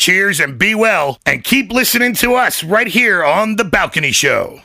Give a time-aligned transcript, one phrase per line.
[0.00, 4.62] Cheers and be well, and keep listening to us right here on The Balcony Show.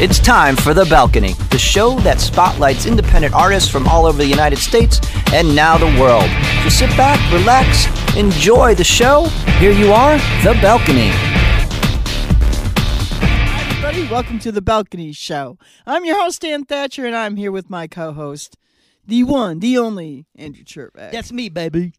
[0.00, 4.26] It's time for The Balcony, the show that spotlights independent artists from all over the
[4.26, 5.00] United States
[5.32, 6.28] and now the world.
[6.64, 9.26] So sit back, relax, enjoy the show.
[9.60, 11.10] Here you are, The Balcony.
[13.22, 14.08] Hi, everybody.
[14.08, 15.56] Welcome to the Balcony Show.
[15.86, 18.56] I'm your host, Dan Thatcher, and I'm here with my co host,
[19.06, 21.12] the one, the only, Andrew Cherback.
[21.12, 21.92] That's me, baby.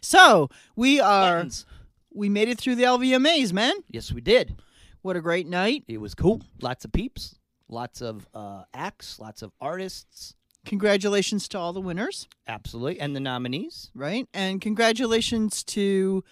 [0.00, 1.66] So, we are, Buttons.
[2.12, 3.74] we made it through the LVMAs, man.
[3.90, 4.56] Yes, we did.
[5.02, 5.84] What a great night.
[5.88, 6.42] It was cool.
[6.62, 7.36] Lots of peeps,
[7.68, 10.34] lots of uh, acts, lots of artists.
[10.64, 12.98] Congratulations to all the winners, Absolutely.
[12.98, 13.90] And the nominees.
[13.94, 14.26] right?
[14.32, 16.24] And congratulations to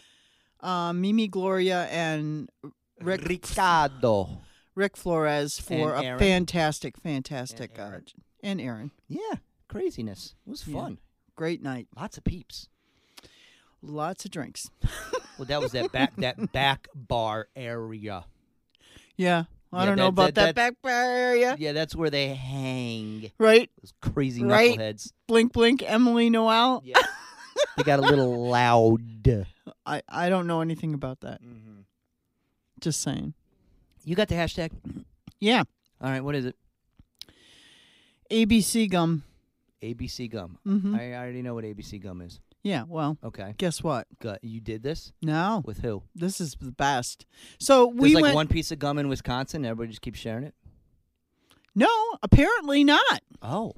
[0.60, 2.48] um, Mimi Gloria and
[3.00, 4.38] Rick, Ricardo.
[4.74, 6.18] Rick Flores for And a Aaron.
[6.18, 8.04] fantastic, fantastic, And Aaron.
[8.06, 8.90] uh, and Aaron.
[9.06, 9.34] Yeah,
[9.68, 10.34] craziness.
[10.46, 10.80] It was Yeah.
[10.80, 10.98] fun.
[11.36, 11.88] Great night.
[11.94, 12.68] Lots of peeps.
[13.82, 14.70] Lots of drinks.
[15.38, 18.26] Well, that was that back that back bar area.
[19.16, 19.44] Yeah.
[19.72, 21.56] I Yeah, don't know about that- that, back bar area.
[21.58, 23.32] Yeah, that's where they hang.
[23.38, 23.68] Right?
[23.82, 24.78] Those crazy Right.
[24.78, 25.10] knuckleheads.
[25.26, 26.82] Blink, blink, Emily Noel.
[26.84, 26.98] Yeah.
[27.76, 29.46] they got a little loud.
[29.86, 31.42] I, I don't know anything about that.
[31.42, 31.80] Mm-hmm.
[32.80, 33.32] Just saying.
[34.04, 34.70] You got the hashtag?
[35.40, 35.62] Yeah.
[36.00, 36.56] All right, what is it?
[38.30, 39.24] ABC gum.
[39.82, 40.58] ABC gum.
[40.64, 42.38] hmm I already know what ABC gum is.
[42.62, 42.84] Yeah.
[42.86, 43.54] Well, Okay.
[43.58, 44.06] guess what?
[44.20, 44.38] Good.
[44.42, 46.04] You did this No, with who?
[46.14, 47.26] this is the best.
[47.58, 48.34] So There's we like went.
[48.36, 49.64] one piece of gum in Wisconsin.
[49.64, 50.54] Everybody just keeps sharing it.
[51.74, 51.88] No,
[52.22, 53.22] apparently not.
[53.40, 53.72] Oh.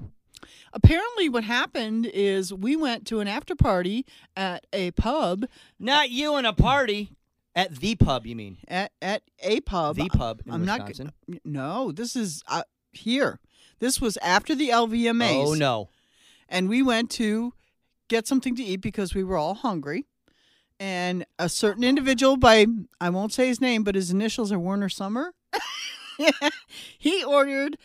[0.73, 5.45] Apparently, what happened is we went to an after party at a pub.
[5.79, 7.11] Not you in a party.
[7.55, 8.57] At the pub, you mean?
[8.67, 9.95] At at a pub.
[9.95, 10.79] the pub in I'm not.
[10.87, 11.13] Wisconsin.
[11.45, 13.39] No, this is uh, here.
[13.79, 15.45] This was after the LVMAs.
[15.47, 15.89] oh no.
[16.49, 17.53] and we went to
[18.09, 20.05] get something to eat because we were all hungry.
[20.79, 22.65] And a certain individual by
[22.99, 25.33] I won't say his name, but his initials are Warner Summer.
[26.97, 27.77] he ordered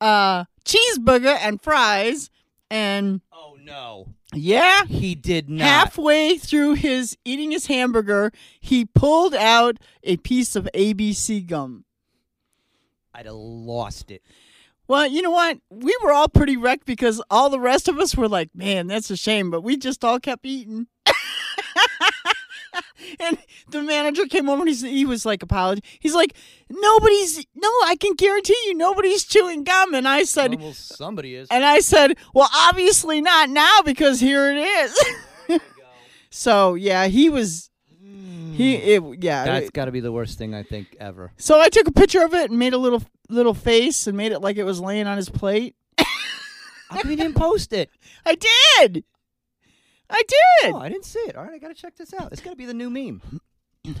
[0.00, 2.30] a cheeseburger and fries,
[2.70, 4.08] and Oh no.
[4.34, 5.66] yeah, He did not.
[5.66, 8.30] halfway through his eating his hamburger,
[8.60, 11.84] he pulled out a piece of ABC gum.
[13.14, 14.22] I'd have lost it.
[14.86, 15.58] Well, you know what?
[15.70, 19.10] We were all pretty wrecked because all the rest of us were like, man, that's
[19.10, 19.50] a shame.
[19.50, 20.88] But we just all kept eating.
[23.20, 23.38] and
[23.70, 25.82] the manager came over and he, he was like, apology.
[26.00, 26.34] He's like,
[26.68, 29.94] nobody's, no, I can guarantee you nobody's chewing gum.
[29.94, 31.48] And I said, well, somebody is.
[31.50, 35.60] and I said, well, obviously not now because here it is.
[36.30, 37.70] so, yeah, he was,
[38.56, 39.14] he, mm.
[39.14, 39.44] it, yeah.
[39.44, 41.32] That's it- got to be the worst thing I think ever.
[41.36, 44.32] so I took a picture of it and made a little, little face and made
[44.32, 45.76] it like it was laying on his plate.
[45.98, 47.90] How come you didn't post it?
[48.24, 49.04] I did.
[50.08, 50.72] I did.
[50.72, 51.36] Oh, I didn't see it.
[51.36, 52.30] All right, I got to check this out.
[52.32, 53.40] It's got to be the new meme.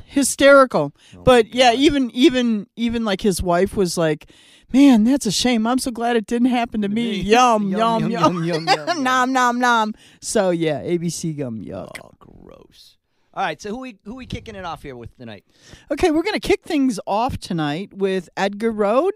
[0.06, 0.94] Hysterical.
[1.16, 4.30] Oh, but yeah, even even even like his wife was like,
[4.72, 5.66] "Man, that's a shame.
[5.66, 8.66] I'm so glad it didn't happen to me." Yum Yum, yum yum, yum yum, yum,
[8.88, 9.02] yum.
[9.02, 9.92] nom nom nom.
[10.22, 11.60] So yeah, ABC gum.
[11.60, 11.90] Yuck.
[12.02, 12.23] Oh.
[13.36, 15.44] All right, so who we who we kicking it off here with tonight?
[15.90, 19.14] Okay, we're gonna kick things off tonight with Edgar Road,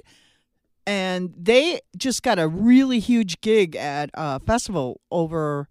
[0.88, 5.68] and they just got a really huge gig at a festival over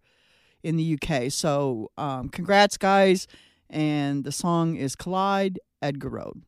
[0.63, 1.29] in the UK.
[1.29, 3.27] So um, congrats, guys!
[3.69, 6.41] And the song is "Collide." Edgar Road.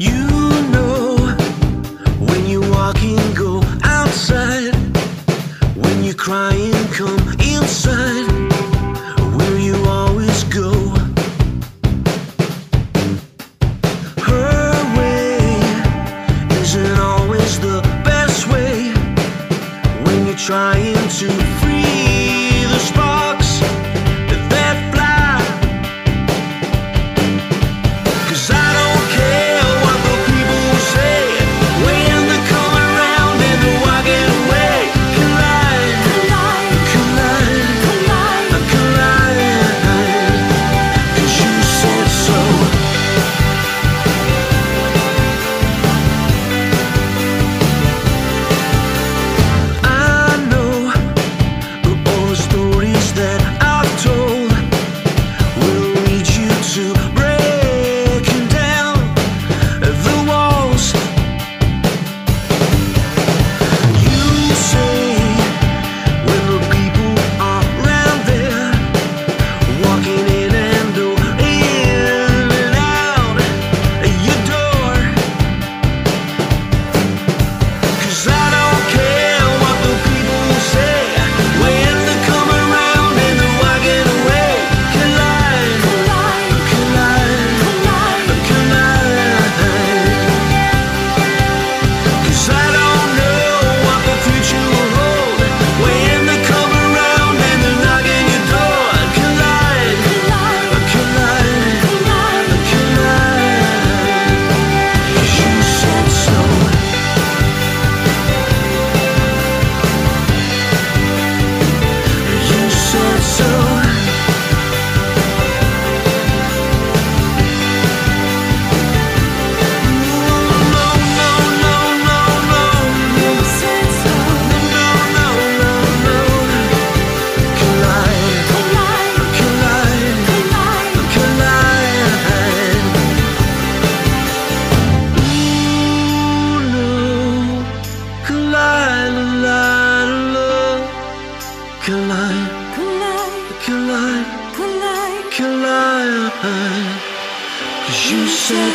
[0.00, 0.28] You
[0.72, 1.14] know
[2.18, 4.74] when you walk in, go outside.
[5.76, 8.28] When you're crying, come inside.
[9.58, 10.72] You always go.
[14.24, 15.36] Her way
[16.62, 18.94] isn't always the best way.
[20.04, 20.79] When you're trying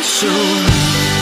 [0.02, 1.15] so.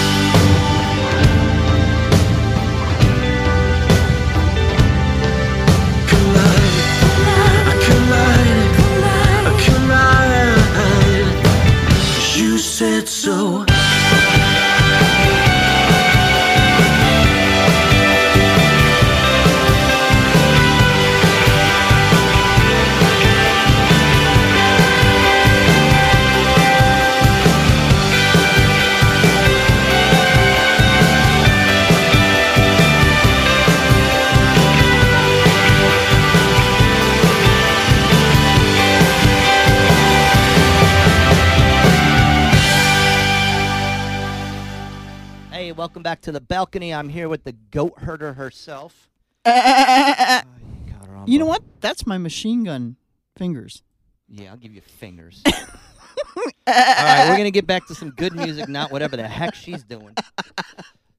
[46.24, 46.92] To the balcony.
[46.92, 49.10] I'm here with the goat herder herself.
[49.46, 49.50] Oh,
[50.86, 51.62] you got her on You know what?
[51.80, 52.96] That's my machine gun
[53.36, 53.82] fingers.
[54.28, 55.42] Yeah, I'll give you fingers.
[55.46, 59.84] All right, we're gonna get back to some good music, not whatever the heck she's
[59.84, 60.14] doing.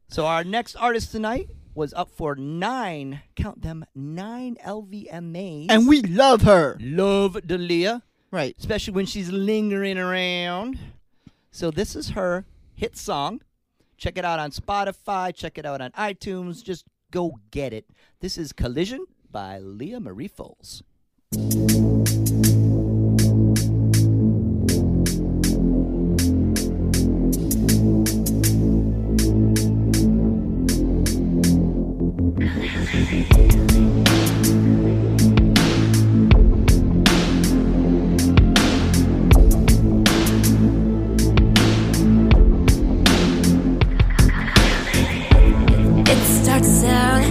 [0.09, 5.67] So our next artist tonight was up for nine, count them, nine LVMAs.
[5.69, 6.77] And we love her.
[6.81, 8.01] love Dalia,
[8.31, 8.55] Right.
[8.57, 10.79] especially when she's lingering around.
[11.51, 13.41] So this is her hit song.
[13.97, 15.33] Check it out on Spotify.
[15.33, 16.63] Check it out on iTunes.
[16.63, 17.85] Just go get it.
[18.19, 20.81] This is Collision by Leah Marie Foles.
[46.65, 47.21] Out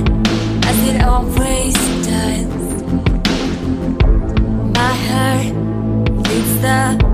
[0.64, 1.74] as it always
[2.06, 2.46] does.
[4.78, 5.54] My heart
[6.62, 7.04] the.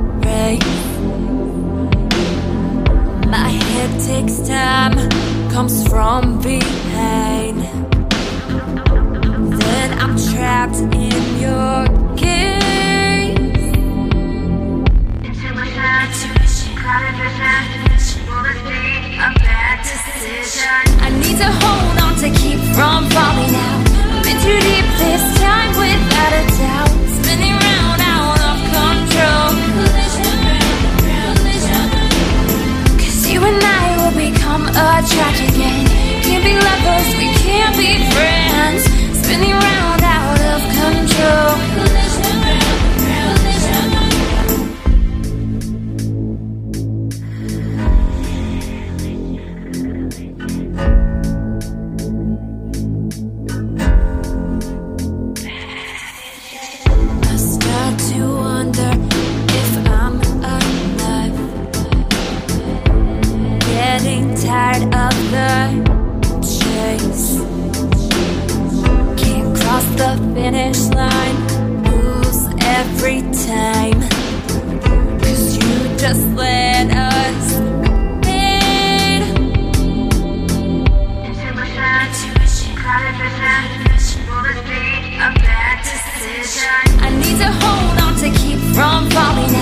[3.26, 4.96] My head takes time,
[5.50, 7.62] comes from behind.
[9.62, 12.00] Then I'm trapped in your.
[16.20, 16.76] Intuition,
[18.28, 20.84] will this be a bad decision?
[21.00, 23.84] I need to hold to keep from falling out.
[24.22, 26.92] Been too deep this time without a doubt.
[27.16, 29.48] Spinning round out of control.
[33.00, 35.88] Cause you and I will become a tragic end.
[36.20, 38.84] Can't be lovers, we can't be friends.
[39.24, 41.99] Spinning round out of control.
[70.50, 71.38] Finish line.
[71.84, 72.42] Lose
[72.78, 74.00] every time.
[75.20, 77.52] Cause you just let us
[78.24, 79.22] fade.
[87.02, 89.59] I need to hold on to keep from falling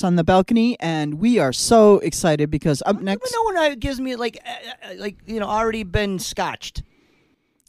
[0.00, 3.74] us on the balcony, and we are so excited because up next, No one uh,
[3.78, 6.82] gives me like, uh, uh, like you know, already been scotched.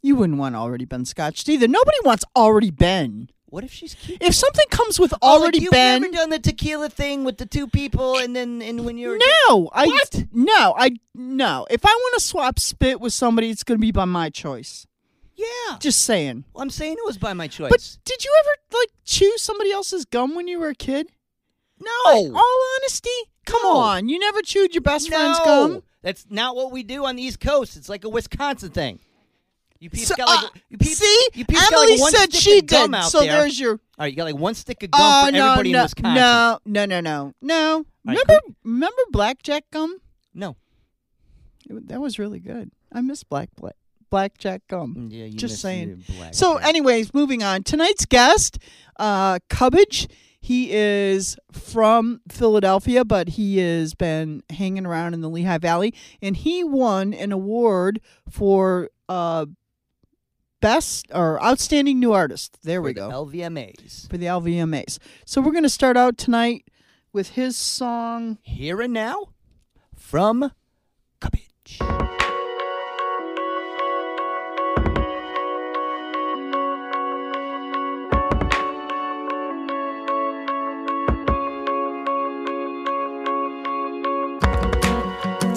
[0.02, 1.68] you wouldn't want already been scotched either.
[1.68, 3.28] Nobody wants already been.
[3.46, 4.22] What if she's cute?
[4.22, 7.36] If something comes with Oh, like, already you've been, never done the tequila thing with
[7.36, 9.86] the two people, and then and when you're no, I
[10.32, 11.66] no, I no.
[11.70, 14.86] If I want to swap spit with somebody, it's going to be by my choice.
[15.36, 15.76] yeah.
[15.80, 16.44] Just saying.
[16.54, 17.70] Well, I'm saying it was by my choice.
[17.70, 21.08] But did you ever like chew somebody else's gum when you were a kid?
[21.84, 23.10] No, All honesty,
[23.46, 23.76] come No.
[23.76, 24.08] on.
[24.08, 25.16] You never chewed your best no.
[25.16, 25.82] friend's gum.
[26.02, 27.76] That's not what we do on the East Coast.
[27.76, 28.98] It's like a Wisconsin thing.
[29.78, 32.12] You peeps So, got like uh, you peeps, see, you peeps got Emily like one
[32.12, 32.94] said she did.
[33.04, 33.32] So there.
[33.32, 33.72] there's your.
[33.72, 35.82] All right, you got like one stick of gum Oh for no, everybody no, in
[35.84, 36.14] Wisconsin.
[36.14, 37.76] no, no, no, no, no.
[38.04, 39.98] right, Remember, remember blackjack gum?
[40.34, 40.56] No.
[41.68, 42.70] It- That was really good.
[42.92, 43.74] I miss black black
[44.10, 44.94] blackjack gum.
[44.96, 46.04] Mm, Yeah, you Just saying.
[46.32, 47.62] So, anyways, moving on.
[47.64, 48.58] Tonight's guest,
[48.98, 50.06] uh, Cubbage.
[50.44, 56.36] He is from Philadelphia, but he has been hanging around in the Lehigh Valley, and
[56.36, 59.46] he won an award for uh,
[60.60, 62.58] best or outstanding new artist.
[62.64, 64.10] There For we the go LVMAs.
[64.10, 64.98] for the LVMAs.
[65.24, 66.66] So we're going to start out tonight
[67.12, 68.38] with his song.
[68.42, 69.28] Here and now,
[69.94, 70.50] from
[71.20, 71.78] Cubbage.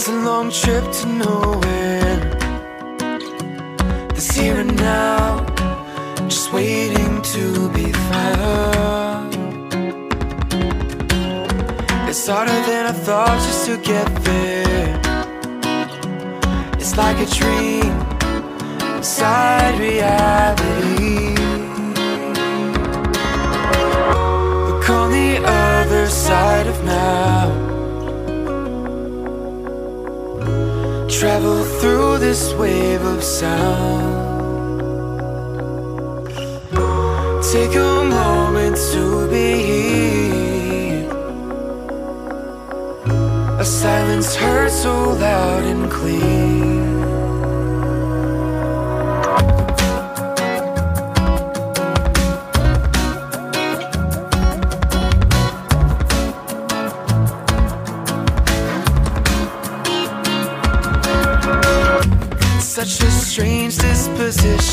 [0.08, 2.18] It's a long trip to nowhere.
[4.14, 5.44] This here and now,
[6.28, 9.34] just waiting to be found.
[12.08, 15.02] It's harder than I thought just to get there.
[16.74, 18.00] It's like a dream
[18.98, 21.34] inside reality.
[24.68, 27.75] Look on the other side of now.
[31.20, 34.26] Travel through this wave of sound.
[37.54, 41.10] Take a moment to be here.
[43.58, 46.85] A silence heard so loud and clear.
[63.36, 64.65] Strange disposition.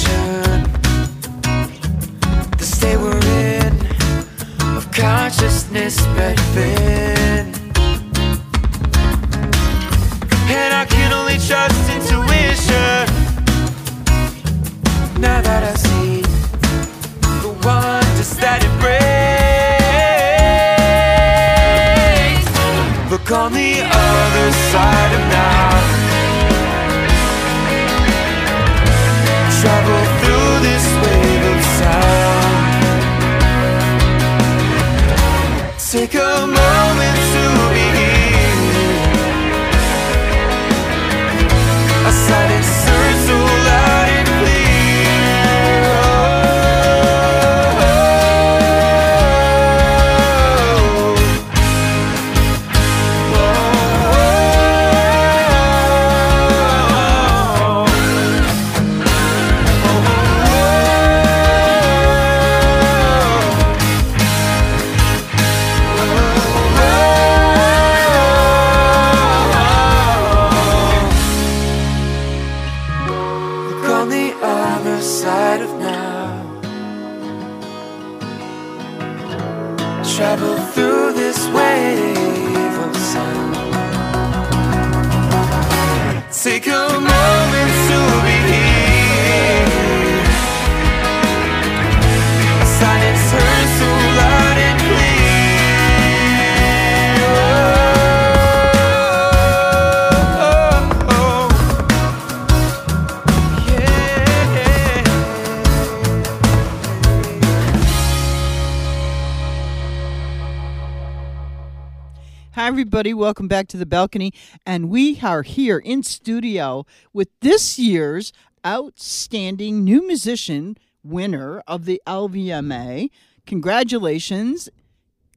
[113.03, 113.15] Everybody.
[113.15, 114.33] Welcome back to the balcony.
[114.65, 118.33] And we are here in studio with this year's
[118.65, 123.11] outstanding new musician winner of the LVMA.
[123.45, 124.69] Congratulations,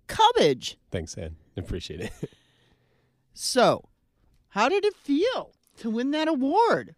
[0.05, 0.77] Cubbage.
[0.91, 1.38] Thanks, Ann.
[1.57, 2.12] Appreciate it.
[3.38, 3.89] So,
[4.50, 6.95] how did it feel to win that award?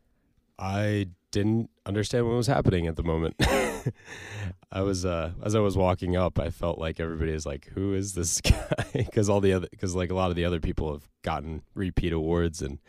[0.60, 3.36] I didn't understand what was happening at the moment.
[4.72, 7.94] I was uh as I was walking up, I felt like everybody is like, "Who
[7.94, 10.92] is this guy?" Because all the other because like a lot of the other people
[10.92, 12.80] have gotten repeat awards, and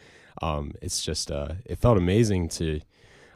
[0.43, 2.81] um, it's just uh, it felt amazing to.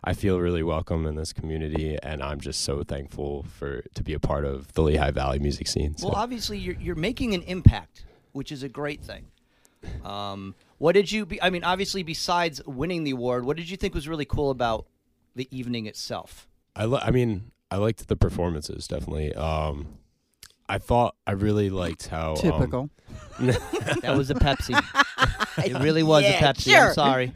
[0.05, 4.15] I feel really welcome in this community, and I'm just so thankful for to be
[4.15, 5.97] a part of the Lehigh Valley music scene.
[5.97, 6.09] So.
[6.09, 9.27] Well, obviously, you're you're making an impact, which is a great thing.
[10.05, 11.27] Um, what did you?
[11.27, 14.51] Be, I mean, obviously, besides winning the award, what did you think was really cool
[14.51, 14.87] about
[15.37, 16.49] the evening itself?
[16.75, 19.35] I li- I mean, I liked the performances definitely.
[19.35, 19.89] Um,
[20.69, 22.91] I thought I really liked how um, Typical.
[23.41, 24.79] That was a Pepsi.
[25.67, 26.71] it really was Yeah, a Pepsi.
[26.71, 26.89] sure.
[26.89, 27.33] I'm sorry.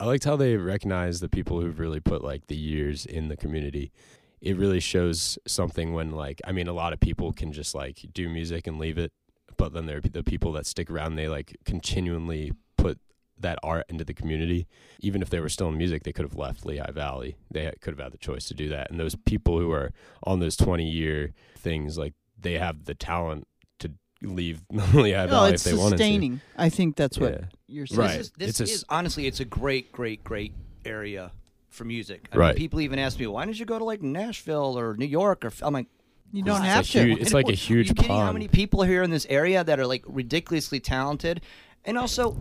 [0.00, 3.36] I liked how they recognize the people who've really put like the years in the
[3.36, 3.92] community.
[4.40, 8.06] It really shows something when like I mean a lot of people can just like
[8.12, 9.12] do music and leave it,
[9.56, 11.14] but then there are the people that stick around.
[11.14, 12.98] They like continually put
[13.40, 14.66] that art into the community.
[15.00, 17.36] Even if they were still in music, they could have left Lehigh Valley.
[17.50, 18.90] They could have had the choice to do that.
[18.90, 19.92] And those people who are
[20.24, 23.46] on those twenty year things, like they have the talent
[23.80, 26.02] to leave Lehigh No, Valley it's if they wanted to.
[26.02, 26.40] It's sustaining.
[26.56, 27.44] I think that's what Yeah.
[27.68, 28.00] you're saying.
[28.00, 28.16] Right.
[28.18, 30.52] This is, this It's a is s- honestly, it's a great, great, great
[30.84, 31.32] area
[31.68, 32.28] for music.
[32.32, 32.48] I Right.
[32.48, 35.44] Mean, people even ask me, why didn't you go to like Nashville or New York?
[35.44, 35.86] Or I'm like,
[36.32, 37.04] You don't It's have to.
[37.04, 39.26] huge- it's like a Are huge you kidding how many people are here in this
[39.30, 41.40] area that are like ridiculously talented?
[41.86, 42.36] And also,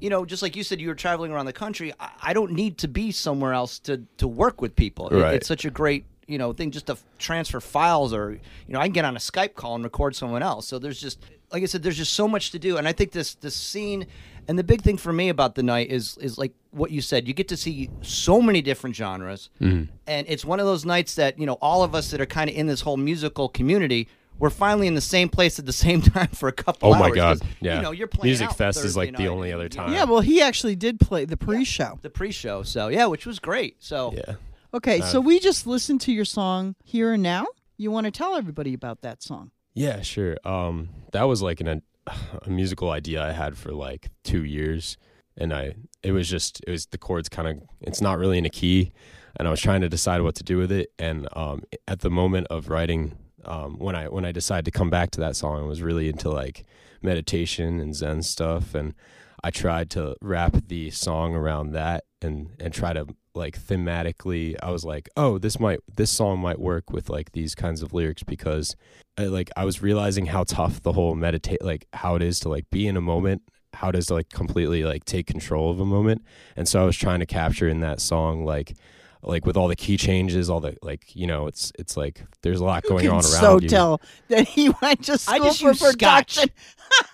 [0.00, 1.92] you know, just like you said, you were traveling around the country.
[2.00, 5.08] I, I don't need to be somewhere else to to work with people.
[5.08, 5.34] It- Right.
[5.34, 8.78] it's such a great you know thing just to f- transfer files or you know
[8.80, 10.66] I can get on a Skype call and record someone else.
[10.68, 11.18] So there's just
[11.52, 12.76] like I said, there's just so much to do.
[12.76, 14.06] And I think this this scene
[14.48, 17.26] and the big thing for me about the night is is like what you said.
[17.28, 19.90] You get to see so many different genres, Mm-hmm.
[20.06, 22.48] and it's one of those nights that you know all of us that are kind
[22.48, 24.06] of in this whole musical community.
[24.40, 27.00] We're finally in the same place at the same time for a couple Oh hours.
[27.00, 27.48] my 'cause, god!
[27.60, 29.92] Yeah, you know you're playing Music out Fest is Thursday like the only other time.
[29.92, 31.98] yeah, well, he actually did play the pre-show.
[32.02, 32.62] the pre-show.
[32.64, 33.76] So yeah, which was great.
[33.78, 34.34] So yeah.
[34.72, 38.36] Okay, so we just listened to your song "Here and Now." You want to tell
[38.36, 39.50] everybody about that song?
[39.74, 40.36] Yeah, sure.
[40.44, 44.96] Um, that was like an, a musical idea I had for like two years,
[45.36, 48.44] and I it was just it was the chords kind of it's not really in
[48.46, 48.92] a key,
[49.38, 50.92] and I was trying to decide what to do with it.
[50.98, 54.90] And um, at the moment of writing, um, when I when I decided to come
[54.90, 56.64] back to that song, I was really into like
[57.02, 58.94] meditation and Zen stuff, and
[59.42, 64.70] I tried to wrap the song around that and and try to like thematically I
[64.70, 68.22] was like, "Oh, this might this song might work with like these kinds of lyrics
[68.22, 68.76] because
[69.16, 72.48] I, like I was realizing how tough the whole meditate like how it is to
[72.48, 73.42] like be in a moment,
[73.74, 76.22] how to like completely like take control of a moment.
[76.56, 78.74] And so I was trying to capture in that song like
[79.22, 82.60] like with all the key changes, all the like, you know, it's it's like there's
[82.60, 83.68] a lot going you can on around so you.
[83.68, 86.38] tell that he went to I school just for scotch.
[86.38, 86.50] production.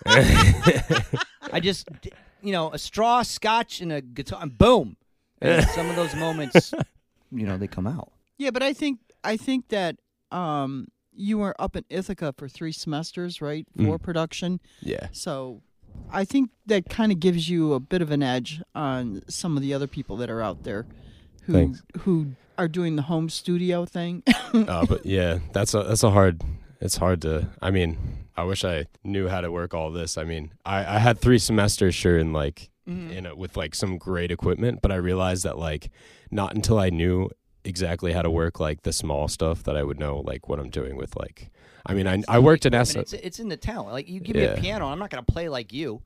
[1.53, 1.87] I just
[2.41, 4.97] you know a straw, scotch, and a guitar, and boom.
[5.41, 6.73] And some of those moments,
[7.31, 8.11] you know, they come out.
[8.37, 9.97] Yeah, but I think I think that
[10.31, 14.01] um, you were up in Ithaca for three semesters, right, for Mm.
[14.01, 14.59] production.
[14.81, 15.07] Yeah.
[15.11, 15.61] So
[16.11, 19.61] I think that kind of gives you a bit of an edge on some of
[19.63, 20.85] the other people that are out there
[21.47, 21.83] who Thanks.
[21.99, 24.23] who are doing the home studio thing.
[24.53, 26.41] uh, but yeah, that's a that's a hard.
[26.79, 27.49] It's hard to.
[27.61, 27.97] I mean,
[28.35, 30.17] I wish I knew how to work all this.
[30.17, 33.97] I mean, I I had three semesters sure in like in a, with like some
[33.97, 35.89] great equipment, but I realized that like
[36.31, 37.29] not until I knew
[37.65, 40.69] exactly how to work like the small stuff that I would know like what I'm
[40.69, 41.51] doing with like.
[41.85, 43.91] I mean, I I worked in mean, it's, it's in the talent.
[43.91, 46.01] Like you give me a piano, I'm not going to play like you.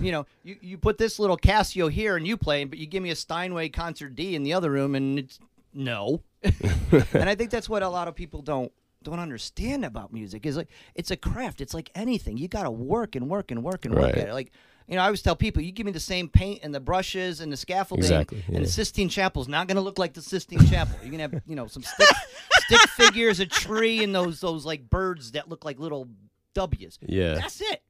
[0.00, 3.02] You know, you, you put this little Casio here and you play, but you give
[3.02, 5.38] me a Steinway concert D in the other room, and it's
[5.72, 6.22] no.
[6.42, 8.72] and I think that's what a lot of people don't
[9.02, 11.60] don't understand about music is like it's a craft.
[11.60, 12.36] It's like anything.
[12.36, 14.32] You got to work and work and work and work at it.
[14.32, 14.52] Like
[14.86, 17.40] you know, I always tell people, you give me the same paint and the brushes
[17.40, 18.66] and the scaffolding, Exactly, and the yeah.
[18.66, 20.94] Sistine Chapel's not going to look like the Sistine Chapel.
[21.00, 22.08] You're gonna have you know some stick
[22.66, 26.08] stick figures, a tree, and those those like birds that look like little
[26.54, 26.98] W's.
[27.00, 27.34] Yeah.
[27.34, 27.82] That's it.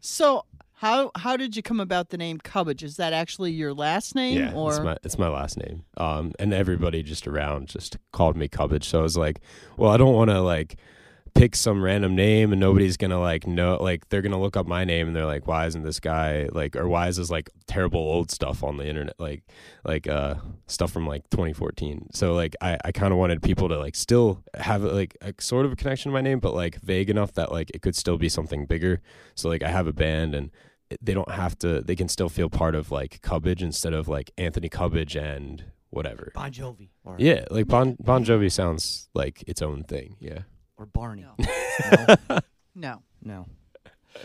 [0.00, 0.46] so
[0.84, 2.82] how how did you come about the name Cubbage?
[2.82, 5.84] Is that actually your last name, Yeah, or it's my it's my last name.
[5.96, 8.86] Um, and everybody just around just called me Cubbage.
[8.86, 9.40] So I was like,
[9.78, 10.76] well, I don't want to like
[11.34, 14.84] pick some random name and nobody's gonna like know like they're gonna look up my
[14.84, 18.00] name and they're like, why isn't this guy like or why is this like terrible
[18.00, 19.42] old stuff on the internet like
[19.84, 20.34] like uh
[20.66, 22.10] stuff from like 2014.
[22.12, 25.64] So like I I kind of wanted people to like still have like a sort
[25.64, 28.18] of a connection to my name, but like vague enough that like it could still
[28.18, 29.00] be something bigger.
[29.34, 30.50] So like I have a band and
[31.00, 34.30] they don't have to they can still feel part of like Cubbage instead of like
[34.38, 36.32] Anthony Cubbage and whatever.
[36.34, 40.16] Bon Jovi or, Yeah, like Bon Bon Jovi sounds like its own thing.
[40.20, 40.40] Yeah.
[40.76, 41.22] or Barney.
[41.22, 42.16] No.
[42.28, 42.38] no.
[42.74, 43.02] no?
[43.22, 43.46] No.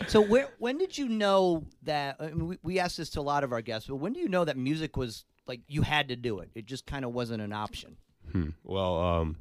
[0.06, 3.22] So where when did you know that I mean, we, we asked this to a
[3.22, 6.08] lot of our guests, but when do you know that music was Like you had
[6.08, 6.50] to do it.
[6.54, 7.96] It just kind of wasn't an option.
[8.32, 8.50] Hmm.
[8.62, 9.36] Well, um,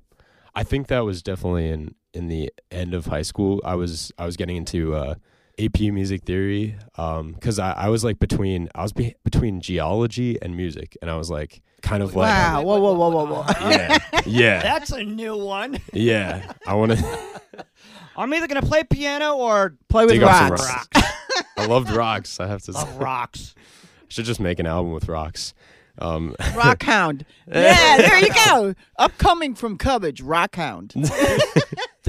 [0.56, 3.62] I think that was definitely in in the end of high school.
[3.64, 5.16] I was I was getting into uh,
[5.60, 10.56] AP music theory because I, I was like between I was be- between geology and
[10.56, 12.62] music, and I was like kind of like Wow!
[12.64, 12.80] Whoa!
[12.80, 12.94] Whoa!
[12.94, 13.26] Whoa!
[13.26, 13.44] Whoa!
[13.44, 13.70] Whoa!
[13.70, 15.80] yeah yeah That's a new one.
[15.94, 16.52] yeah.
[16.68, 17.66] I want to
[18.18, 20.68] I'm either gonna play piano or Play with dig up some rocks.
[20.96, 21.10] rocks.
[21.58, 22.40] I loved rocks.
[22.40, 22.72] I have to.
[22.74, 22.98] uh, Say.
[22.98, 23.56] rocks.
[24.10, 25.54] Should just make an album with rocks.
[26.00, 27.26] Um, Rock Hound.
[27.48, 28.74] Yeah, there you go.
[28.98, 30.94] Upcoming from Cubbage, Rock Hound.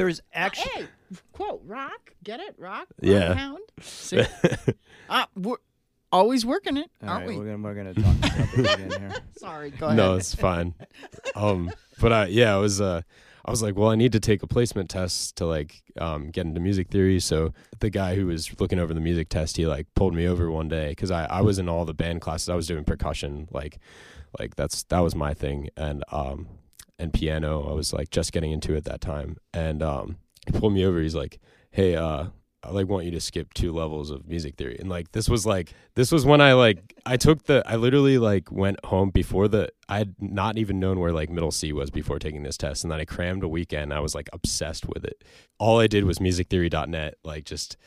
[0.00, 0.86] There's actually hey,
[1.32, 2.14] quote, rock.
[2.24, 2.54] Get it?
[2.56, 2.88] Rock?
[3.02, 3.28] Yeah.
[3.28, 3.58] Rock Hound.
[3.82, 4.22] See?
[5.10, 5.56] uh, we're
[6.10, 7.36] always working it, All aren't right, we?
[7.36, 9.14] we're gonna we're gonna talk about this again here.
[9.36, 9.98] Sorry, go ahead.
[9.98, 10.74] no, it's fine.
[11.34, 13.02] Um, but I yeah, I was uh,
[13.44, 16.46] I was like, well, I need to take a placement test to like um, get
[16.46, 17.20] into music theory.
[17.20, 20.50] So the guy who was looking over the music test, he like pulled me over
[20.50, 22.48] one day because I I was in all the band classes.
[22.48, 23.78] I was doing percussion, like
[24.38, 26.48] like that's that was my thing, and um
[27.00, 27.68] and piano.
[27.68, 31.00] I was like just getting into it that time, and um he pulled me over.
[31.00, 32.26] He's like, hey, uh.
[32.62, 34.76] I like want you to skip two levels of music theory.
[34.78, 38.18] And like this was like this was when I like I took the I literally
[38.18, 41.90] like went home before the I had not even known where like middle C was
[41.90, 43.94] before taking this test and then I crammed a weekend.
[43.94, 45.24] I was like obsessed with it.
[45.58, 47.78] All I did was musictheory.net, like just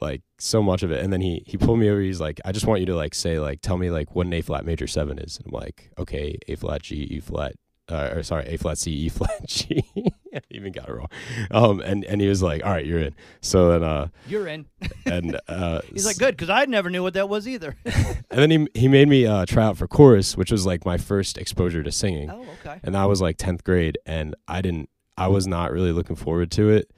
[0.00, 1.04] like so much of it.
[1.04, 3.14] And then he he pulled me over, he's like, I just want you to like
[3.14, 5.36] say like tell me like what an A flat major seven is.
[5.38, 7.54] And I'm like, okay, A flat G, E flat
[7.88, 9.82] uh, or sorry, A flat C, E flat G.
[10.34, 11.08] I even got it wrong.
[11.50, 14.66] Um, and and he was like, "All right, you're in." So then, uh, You're in.
[15.06, 17.76] and uh, He's like, good, because I never knew what that was either.
[17.84, 20.98] and then he he made me uh, try out for chorus, which was like my
[20.98, 22.80] first exposure to singing, oh, okay.
[22.82, 26.50] and that was like tenth grade, and I didn't, I was not really looking forward
[26.52, 26.90] to it,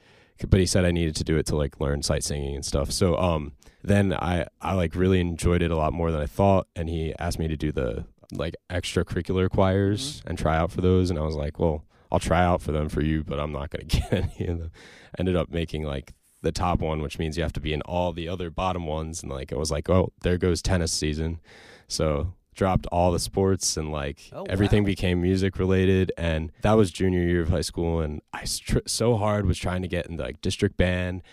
[0.49, 2.91] but he said I needed to do it to like learn sight singing and stuff.
[2.91, 6.67] So um, then I I like really enjoyed it a lot more than I thought,
[6.75, 10.29] and he asked me to do the like extracurricular choirs mm-hmm.
[10.29, 12.89] and try out for those, and I was like, well, I'll try out for them
[12.89, 14.71] for you, but I'm not gonna get any of them.
[15.17, 18.13] Ended up making like the top one, which means you have to be in all
[18.13, 19.21] the other bottom ones.
[19.21, 21.39] And like, it was like, oh, there goes tennis season.
[21.87, 24.87] So dropped all the sports and like Oh, everything wow.
[24.87, 26.11] became music related.
[26.17, 28.01] And that was junior year of high school.
[28.01, 31.23] And I str- so hard was trying to get into like district band.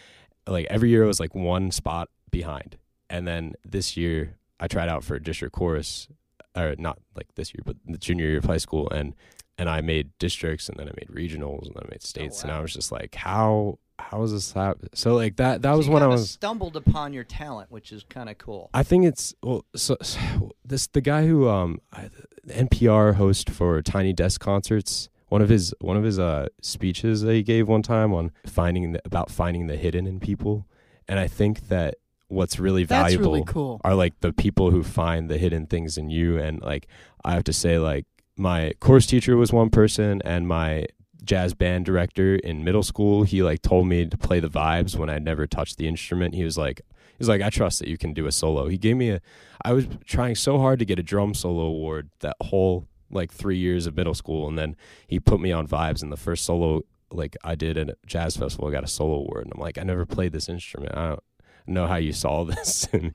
[0.46, 2.76] Like every year I was like one spot behind.
[3.10, 6.08] And then this year I tried out for district chorus,
[6.56, 8.88] or not like this year, but the junior year of high school.
[8.90, 9.14] And
[9.58, 12.52] and I made districts, and then I made regionals, and then I made states, and
[12.52, 14.90] I was just like, how how is this happen?
[14.94, 16.30] So like that that was So you when I was.
[16.30, 18.68] stumbled upon your talent, which is kind of cool.
[18.74, 19.64] I think it's well.
[19.74, 20.18] So, so
[20.64, 22.10] this the guy who um I-
[22.44, 25.08] the NPR host for Tiny Desk concerts.
[25.28, 28.92] One of his one of his uh speeches that he gave one time on finding
[28.92, 30.68] the, about finding the hidden in people,
[31.08, 31.96] and I think that
[32.28, 33.80] what's really That's valuable really cool.
[33.84, 36.38] are like the people who find the hidden things in you.
[36.38, 36.86] And like
[37.24, 40.86] i have to say like my course teacher was one person and my
[41.24, 45.10] jazz band director in middle school he like told me to play the vibes when
[45.10, 46.34] i'd never touched the instrument.
[46.34, 48.68] He was like he was like i trust that you can do a solo.
[48.68, 49.20] He gave me a
[49.64, 53.56] i was trying so hard to get a drum solo award that whole like three
[53.58, 56.82] years of middle school and then he put me on vibes and the first solo
[57.12, 59.78] like i did at a jazz festival i got a solo award and i'm like
[59.78, 60.92] i never played this instrument.
[60.96, 61.20] I don't
[61.66, 63.14] know how you saw this and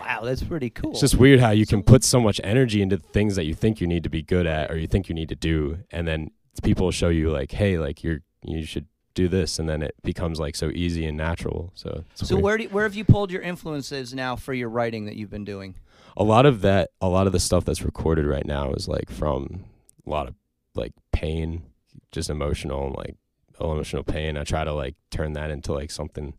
[0.00, 0.92] Wow, that's pretty cool.
[0.92, 3.80] it's just weird how you can put so much energy into things that you think
[3.80, 6.30] you need to be good at or you think you need to do, and then
[6.62, 10.40] people show you like, hey, like you're you should do this, and then it becomes
[10.40, 11.72] like so easy and natural.
[11.74, 12.42] So so weird.
[12.42, 15.44] where do, where have you pulled your influences now for your writing that you've been
[15.44, 15.74] doing?
[16.16, 19.08] a lot of that, a lot of the stuff that's recorded right now is like
[19.08, 19.64] from
[20.04, 20.34] a lot of
[20.74, 21.62] like pain,
[22.10, 23.14] just emotional like
[23.60, 24.36] emotional pain.
[24.36, 26.34] I try to like turn that into like something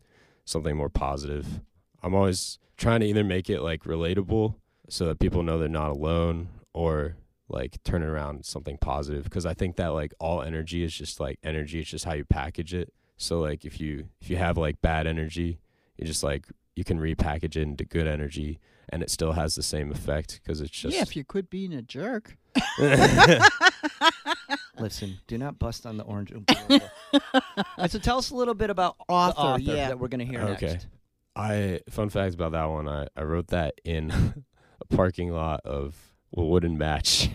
[0.49, 1.61] something more positive.
[2.01, 4.55] I'm always trying to either make it like relatable
[4.89, 7.15] so that people know they're not alone or
[7.47, 11.19] like turn it around something positive because I think that like all energy is just
[11.19, 12.93] like energy it's just how you package it.
[13.17, 15.59] So like if you if you have like bad energy,
[15.97, 18.59] you just like you can repackage it into good energy
[18.89, 21.73] and it still has the same effect because it's just yeah, if you quit being
[21.73, 22.37] a jerk.
[24.79, 26.31] Listen, do not bust on the orange.
[26.31, 26.89] Oompa Loompa.
[27.13, 29.87] All right, uh, so tell us a little bit about Author, the author yeah.
[29.89, 30.67] that we're going to hear Okay.
[30.67, 30.87] next.
[31.35, 32.87] I fun fact about that one.
[32.87, 34.11] I, I wrote that in
[34.81, 35.95] a parking lot of
[36.35, 37.29] a wooden match.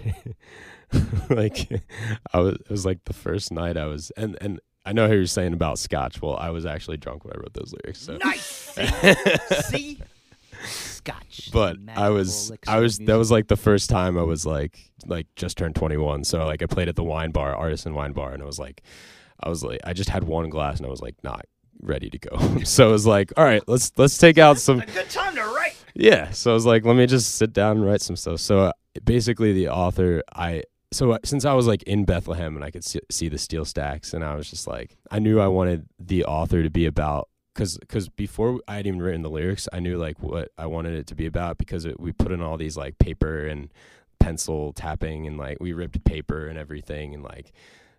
[1.31, 1.83] like
[2.33, 5.15] I was it was like the first night I was and and I know how
[5.15, 6.21] you're saying about scotch.
[6.21, 8.01] Well, I was actually drunk when I wrote those lyrics.
[8.03, 8.77] So Nice.
[9.69, 10.01] See?
[10.67, 11.51] Scotch.
[11.53, 14.47] but I was elixir I of was that was like the first time I was
[14.47, 16.25] like like just turned 21.
[16.25, 18.83] So like I played at the wine bar, artisan wine bar and it was like
[19.41, 21.45] I was like I just had one glass and I was like not
[21.81, 22.59] ready to go.
[22.65, 25.43] so it was like, all right, let's let's take out some a good time to
[25.43, 25.77] write.
[25.95, 28.41] Yeah, so I was like, let me just sit down and write some stuff.
[28.41, 28.73] So uh,
[29.05, 32.85] basically the author I so uh, since I was like in Bethlehem and I could
[32.85, 36.25] see, see the steel stacks and I was just like I knew I wanted the
[36.25, 39.97] author to be about because because before I had even written the lyrics I knew
[39.97, 42.77] like what I wanted it to be about because it, we put in all these
[42.77, 43.73] like paper and
[44.19, 47.53] pencil tapping and like we ripped paper and everything and like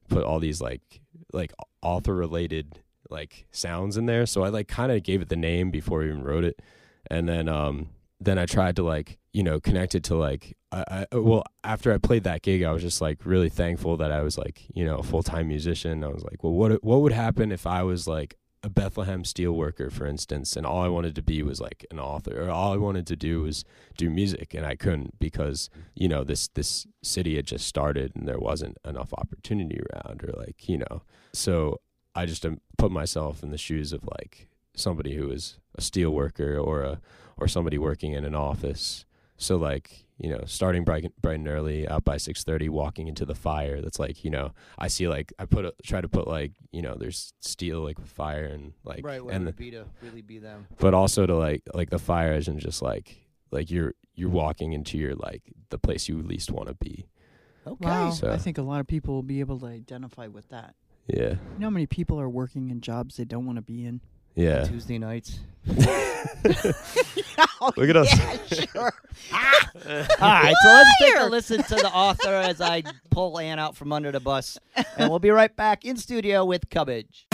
[0.10, 1.02] put all these like
[1.34, 4.26] like author related like sounds in there.
[4.26, 6.62] So I like kind of gave it the name before I even wrote it.
[7.10, 7.90] And then um
[8.20, 11.94] then I tried to like you know connect it to like I, I well after
[11.94, 14.86] I played that gig I was just like really thankful that I was like you
[14.86, 16.04] know a full time musician.
[16.04, 19.52] I was like well what what would happen if I was like a Bethlehem steel
[19.52, 22.74] worker for instance and all I wanted to be was like an author or all
[22.74, 23.64] I wanted to do was
[23.96, 28.28] do music and I couldn't because you know this this city had just started and
[28.28, 31.80] there wasn't enough opportunity around or like you know so
[32.16, 36.12] I just um, put myself in the shoes of like somebody who is a steel
[36.12, 37.02] worker or a
[37.38, 39.06] or somebody working in an office.
[39.38, 43.36] So like, you know, starting bright, bright and early out by 6:30 walking into the
[43.36, 43.82] fire.
[43.82, 46.82] That's like, you know, I see like I put a, try to put like, you
[46.82, 50.22] know, there's steel like fire and like right, where and it the, be to really
[50.22, 50.68] be them.
[50.80, 53.18] but also to like like the fire isn't just like
[53.52, 57.06] like you're you're walking into your like the place you least want to be.
[57.68, 57.86] Okay.
[57.86, 60.76] Wow, so- I think a lot of people will be able to identify with that.
[61.08, 61.30] Yeah.
[61.32, 64.02] You know how many people are working in jobs they don't want to be in?
[64.36, 64.66] Yeah.
[64.66, 65.40] Tuesday nights.
[67.62, 68.10] Oh, Look at us.
[68.70, 68.94] sure.
[69.34, 73.76] All right, so let's take a listen to the author as I pull Ann out
[73.76, 74.60] from under the bus,
[74.98, 77.28] and we'll be right back in studio with Cubbage.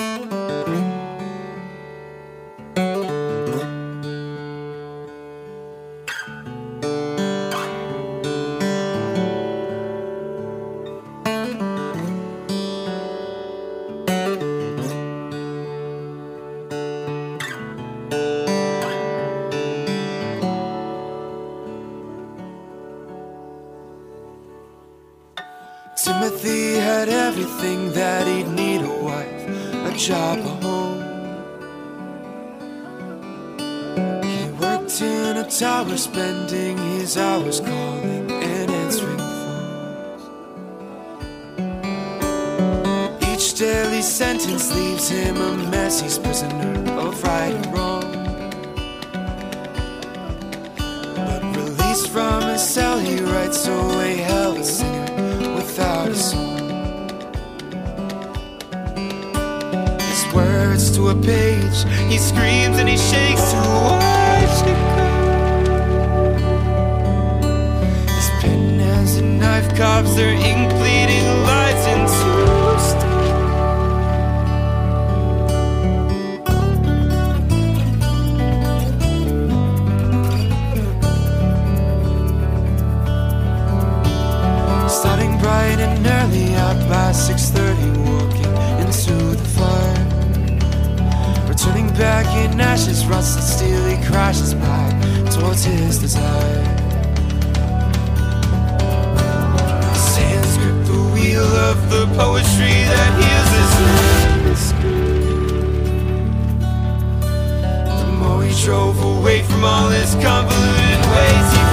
[108.52, 111.64] He drove away from all his convoluted ways, he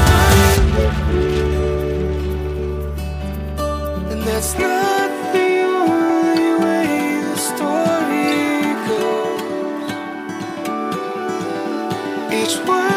[3.56, 9.42] found and that's not the only way the story goes.
[12.32, 12.88] Each word's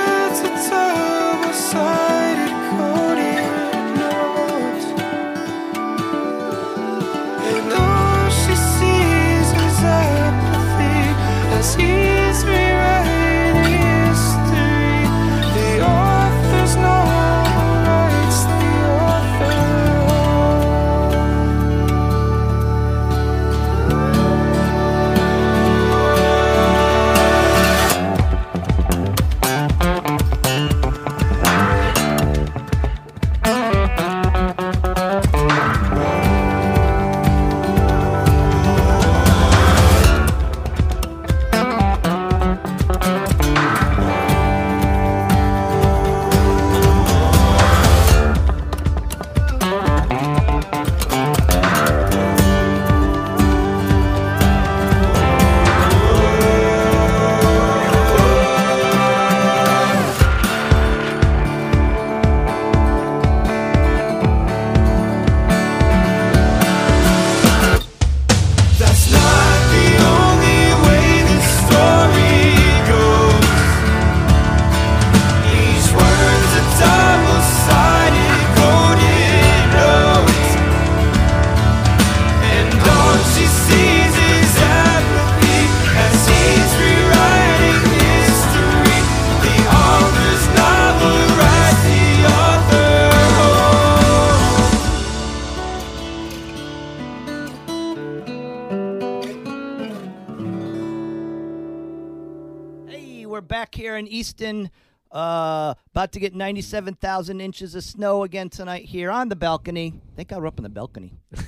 [103.61, 104.71] back here in Easton.
[105.11, 109.93] Uh, about to get 97,000 inches of snow again tonight here on the balcony.
[110.15, 111.13] Thank God we're up on the balcony.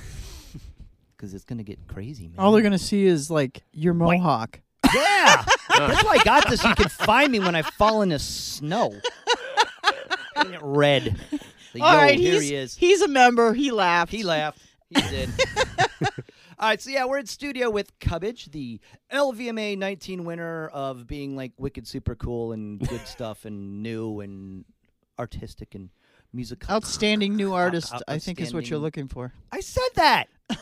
[1.16, 2.34] Because it's going to get crazy, man.
[2.38, 4.60] All they're gonna see is like your mohawk.
[4.92, 5.44] Yeah.
[5.78, 6.62] That's why I got this.
[6.64, 8.92] You can find me when I fall in the snow.
[10.36, 11.16] Paint it red.
[11.72, 12.74] The, All yo, right, here he's he is.
[12.76, 13.54] he's a member.
[13.54, 14.12] He laughed.
[14.12, 14.58] He laughed.
[14.90, 15.30] He did.
[16.58, 18.80] All right, so yeah, we're in studio with Cubbage, the
[19.12, 24.64] LVMA 19 winner of being like wicked super cool and good stuff and new and
[25.18, 25.90] artistic and
[26.32, 26.72] musical.
[26.72, 29.32] Outstanding new artist, I think, is what you're looking for.
[29.50, 30.28] I said that.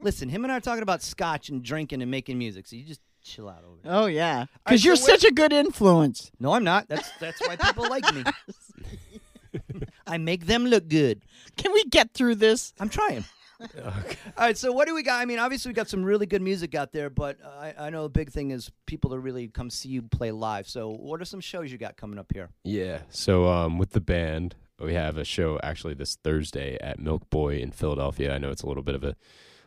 [0.00, 2.84] Listen, him and I are talking about scotch and drinking and making music, so you
[2.84, 3.92] just chill out over there.
[3.94, 6.30] Oh yeah, right, because so you're we're- such a good influence.
[6.40, 6.88] No, I'm not.
[6.88, 8.24] That's that's why people like me.
[10.06, 11.22] I make them look good.
[11.56, 12.74] Can we get through this?
[12.80, 13.24] I'm trying.
[13.84, 13.92] All
[14.38, 15.20] right, so what do we got?
[15.20, 18.04] I mean, obviously we got some really good music out there, but I, I know
[18.04, 20.68] the big thing is people to really come see you play live.
[20.68, 22.50] So, what are some shows you got coming up here?
[22.64, 23.02] Yeah.
[23.10, 27.58] So um, with the band, we have a show actually this Thursday at Milk Boy
[27.58, 28.34] in Philadelphia.
[28.34, 29.14] I know it's a little bit of a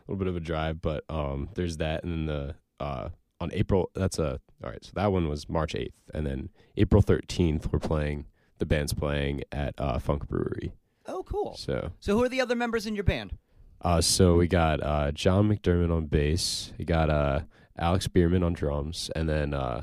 [0.06, 2.54] little bit of a drive, but um, there's that, and then the
[2.84, 3.08] uh,
[3.40, 4.84] on April that's a all right.
[4.84, 8.26] So that one was March eighth, and then April thirteenth we're playing.
[8.58, 10.72] The band's playing at uh, Funk Brewery.
[11.08, 11.54] Oh, cool.
[11.56, 13.36] So So, who are the other members in your band?
[13.82, 16.72] Uh, so we got uh, John McDermott on bass.
[16.78, 17.40] We got uh,
[17.78, 19.82] Alex Bierman on drums, and then uh,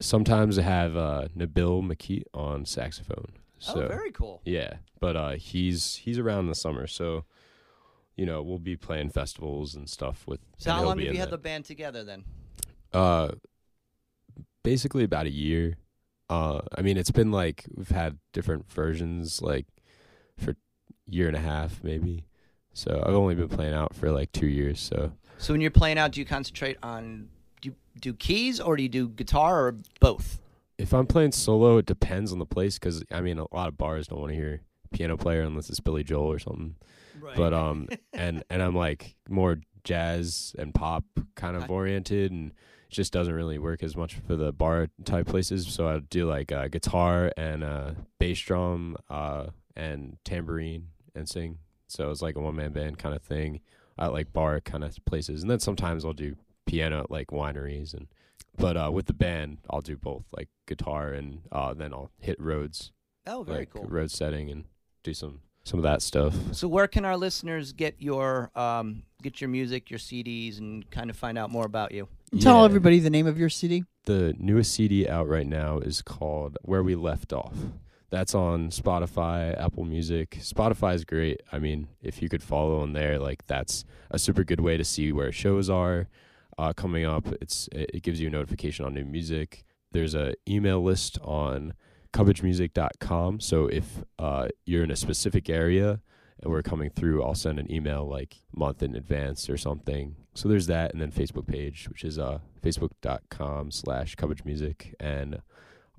[0.00, 3.32] sometimes I have uh, Nabil Makit on saxophone.
[3.58, 4.42] So oh, very cool.
[4.44, 7.24] yeah, but uh, he's he's around in the summer, so
[8.16, 10.40] you know we'll be playing festivals and stuff with.
[10.58, 12.24] So, how long have you had the band together then?
[12.92, 13.32] Uh,
[14.62, 15.76] basically about a year.
[16.28, 19.66] Uh, I mean, it's been like we've had different versions, like
[20.38, 20.56] for
[21.06, 22.24] year and a half maybe.
[22.74, 24.80] So I've only been playing out for like two years.
[24.80, 27.28] So So, when you're playing out, do you concentrate on
[27.62, 30.40] do you do keys or do you do guitar or both?
[30.78, 33.78] if I'm playing solo, it depends on the place because I mean, a lot of
[33.78, 34.62] bars don't want to hear
[34.92, 36.76] piano player unless it's Billy Joel or something.
[37.20, 37.36] Right.
[37.36, 41.04] But um, and and I'm like more jazz and pop
[41.36, 45.26] kind of oriented, and it just doesn't really work as much for the bar type
[45.26, 45.66] places.
[45.68, 49.46] So I do like uh, guitar and uh, bass drum, uh,
[49.76, 51.58] and tambourine and sing.
[51.94, 53.60] So it's like a one man band kind of thing
[53.98, 56.36] at like bar kind of places, and then sometimes I'll do
[56.66, 58.08] piano at like wineries and.
[58.56, 62.40] But uh, with the band, I'll do both, like guitar and uh, then I'll hit
[62.40, 62.92] roads,
[63.26, 63.84] oh, very like cool.
[63.88, 64.62] road setting, and
[65.02, 66.34] do some some of that stuff.
[66.52, 71.10] So where can our listeners get your um, get your music, your CDs, and kind
[71.10, 72.08] of find out more about you?
[72.40, 73.84] Tell everybody the name of your CD.
[74.04, 77.54] The newest CD out right now is called Where We Left Off.
[78.14, 80.38] That's on Spotify, Apple Music.
[80.40, 81.40] Spotify is great.
[81.50, 84.84] I mean, if you could follow on there, like that's a super good way to
[84.84, 86.06] see where shows are
[86.56, 87.26] uh, coming up.
[87.40, 89.64] It's it, gives you a notification on new music.
[89.90, 91.74] There's a email list on
[92.12, 93.40] cubbagemusic.com.
[93.40, 96.00] So if uh, you're in a specific area
[96.40, 100.14] and we're coming through, I'll send an email like a month in advance or something.
[100.34, 105.42] So there's that, and then Facebook page, which is uh, facebook.com slash cubbage music, and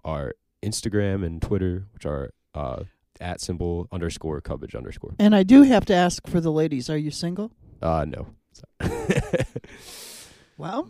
[0.05, 2.83] our Instagram and Twitter, which are uh,
[3.19, 5.15] at symbol underscore cubbage underscore.
[5.19, 6.89] And I do have to ask for the ladies.
[6.89, 7.51] Are you single?
[7.81, 8.27] Uh, no.
[10.57, 10.89] Well,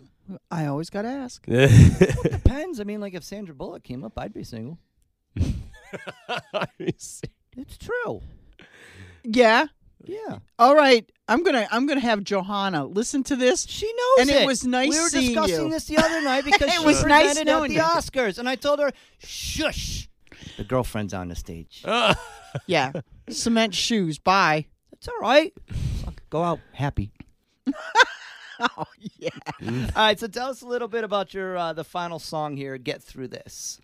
[0.52, 1.44] I always got to ask.
[1.46, 2.80] Depends.
[2.80, 4.80] I mean, like if Sandra Bullock came up, I'd be single.
[7.58, 8.22] It's true.
[9.24, 9.68] Yeah.
[10.08, 11.10] Yeah, All right.
[11.28, 13.66] I'm gonna I'm gonna have Johanna listen to this.
[13.68, 15.72] she knows And it was nice We were seeing discussing you.
[15.72, 17.82] this the other night because It she was nice presented at knowing the you.
[17.82, 20.08] Oscars, and I told her, "Shush."
[20.58, 21.84] The girlfriend's on the stage.
[22.68, 22.94] Yeah.
[23.30, 24.18] Cement shoes.
[24.18, 24.68] Bye.
[24.94, 25.54] It's all right.
[26.30, 27.12] Go out happy.
[28.78, 28.86] Oh
[29.20, 29.30] yeah.
[29.62, 32.78] All right, so tell us a little bit about your uh, the final song here.
[32.78, 33.82] Get through this.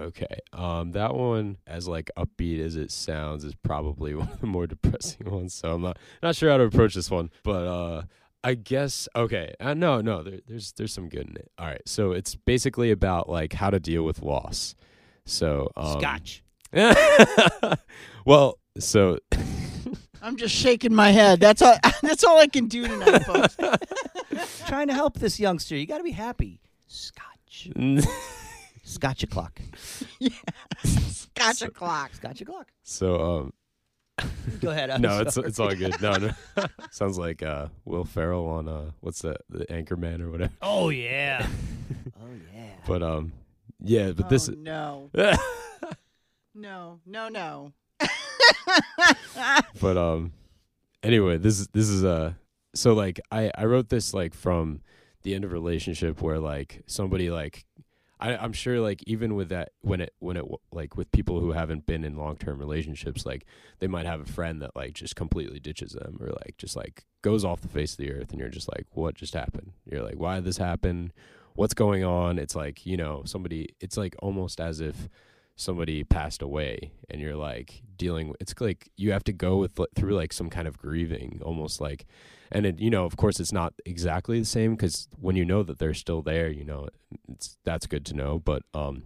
[0.00, 0.38] Okay.
[0.52, 4.66] Um, that one, as like upbeat as it sounds, is probably one of the more
[4.66, 5.54] depressing ones.
[5.54, 8.02] So I'm not not sure how to approach this one, but uh,
[8.44, 9.54] I guess okay.
[9.60, 11.50] Uh, no, no, there, there's there's some good in it.
[11.58, 11.82] All right.
[11.86, 14.74] So it's basically about like how to deal with loss.
[15.24, 16.42] So um, Scotch.
[18.24, 19.18] well, so
[20.22, 21.40] I'm just shaking my head.
[21.40, 21.76] That's all.
[22.02, 23.56] That's all I can do tonight, folks.
[24.66, 25.76] Trying to help this youngster.
[25.76, 26.60] You got to be happy.
[26.86, 27.68] Scotch.
[28.82, 29.60] Scotch o'clock.
[30.18, 30.30] yeah.
[30.84, 32.14] Scotch o'clock.
[32.14, 32.72] Scotch o'clock.
[32.82, 33.52] so um,
[34.60, 34.90] Go ahead.
[34.90, 35.48] I'm no, it's sorry.
[35.48, 36.00] it's all good.
[36.00, 36.30] No, no,
[36.90, 40.52] sounds like uh, Will Ferrell on uh, what's that, the Anchorman or whatever.
[40.60, 41.46] Oh yeah.
[42.20, 42.70] oh yeah.
[42.86, 43.32] But um,
[43.80, 45.10] yeah, but this oh, no.
[46.54, 47.00] No.
[47.06, 47.28] No.
[47.28, 47.72] No.
[49.80, 50.32] but um
[51.02, 52.32] anyway this is this is uh
[52.74, 54.80] so like i i wrote this like from
[55.22, 57.64] the end of a relationship where like somebody like
[58.22, 61.50] I, I'm sure like even with that when it when it like with people who
[61.50, 63.44] haven't been in long term relationships, like
[63.80, 67.04] they might have a friend that like just completely ditches them or like just like
[67.22, 69.72] goes off the face of the earth, and you're just like, what just happened?
[69.90, 71.12] You're like, why did this happen?
[71.54, 72.38] What's going on?
[72.38, 73.74] It's like you know somebody.
[73.80, 75.08] It's like almost as if
[75.56, 80.14] somebody passed away and you're like dealing it's like you have to go with through
[80.14, 82.06] like some kind of grieving almost like
[82.50, 85.62] and it you know of course it's not exactly the same because when you know
[85.62, 86.88] that they're still there you know
[87.28, 89.02] it's that's good to know but um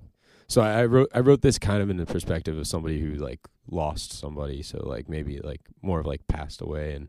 [0.46, 3.14] so I, I wrote i wrote this kind of in the perspective of somebody who
[3.14, 7.08] like lost somebody so like maybe like more of like passed away and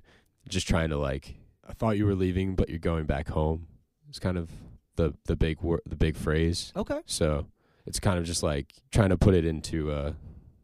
[0.49, 1.35] just trying to like
[1.69, 3.67] i thought you were leaving but you're going back home
[4.09, 4.49] it's kind of
[4.95, 6.99] the the big word the big phrase Okay.
[7.05, 7.45] so
[7.87, 10.15] it's kind of just like trying to put it into a,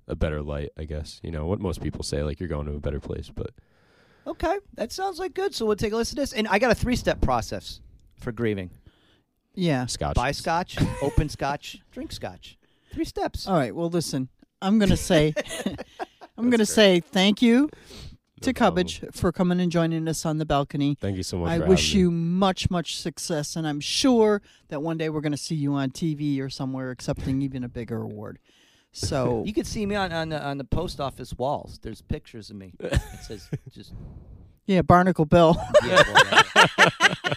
[0.07, 1.19] a better light, I guess.
[1.23, 3.51] You know what most people say, like you're going to a better place, but
[4.25, 4.57] Okay.
[4.75, 5.53] That sounds like good.
[5.53, 6.31] So we'll take a listen to this.
[6.33, 7.81] And I got a three step process
[8.19, 8.69] for grieving
[9.55, 9.85] Yeah.
[9.87, 10.15] scotch.
[10.15, 12.57] buy scotch, open scotch, drink scotch.
[12.93, 13.47] Three steps.
[13.47, 13.75] All right.
[13.75, 14.29] Well, listen.
[14.61, 15.33] I'm gonna say,
[16.37, 17.69] I'm gonna say thank you
[18.43, 18.85] to problem.
[18.87, 20.97] Cubbage for coming and joining us on the balcony.
[20.99, 21.49] Thank you so much.
[21.51, 22.01] I for wish having me.
[22.03, 25.73] you much, much success, and I'm sure that one day we're going to see you
[25.73, 28.39] on TV or somewhere accepting even a bigger award.
[28.91, 31.79] So, You can see me on, on, the, on the post office walls.
[31.81, 32.73] There's pictures of me.
[32.79, 33.93] It says just
[34.65, 35.57] yeah, Barnacle Bill.
[35.85, 36.43] Yeah, well,
[36.77, 37.33] yeah.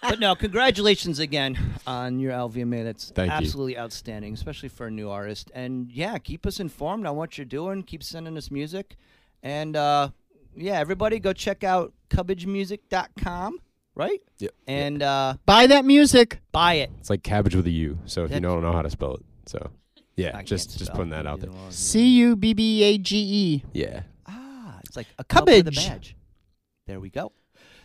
[0.00, 2.84] but no, congratulations again on your LVMA.
[2.84, 3.36] That's Thank you.
[3.36, 5.50] absolutely outstanding, especially for a new artist.
[5.54, 7.82] And yeah, keep us informed on what you're doing.
[7.82, 8.96] Keep sending us music.
[9.42, 10.10] And uh,
[10.56, 13.58] yeah, everybody go check out cubbagemusic.com,
[13.94, 14.20] right?
[14.38, 14.50] Yep.
[14.66, 16.40] And uh, Buy that music.
[16.52, 16.90] buy it.
[16.98, 17.98] It's like cabbage with a U.
[18.06, 19.70] So if you don't know how to spell it, so
[20.16, 20.96] yeah, I can't just just spell.
[20.96, 21.50] putting that out You there.
[21.52, 23.64] know, C U B B A G E.
[23.72, 24.02] Yeah.
[24.26, 25.88] Ah, it's like a cup with a Cubbage.
[25.88, 26.16] badge.
[26.86, 27.32] There we go.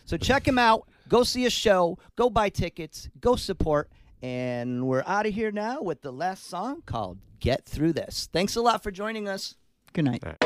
[0.04, 0.88] So check him out.
[1.08, 1.98] Go see a show.
[2.16, 3.08] Go buy tickets.
[3.20, 3.90] Go support.
[4.22, 8.28] And we're out of here now with the last song called Get Through This.
[8.32, 9.56] Thanks a lot for joining us.
[9.92, 10.22] Good night.
[10.24, 10.36] A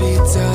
[0.00, 0.49] lies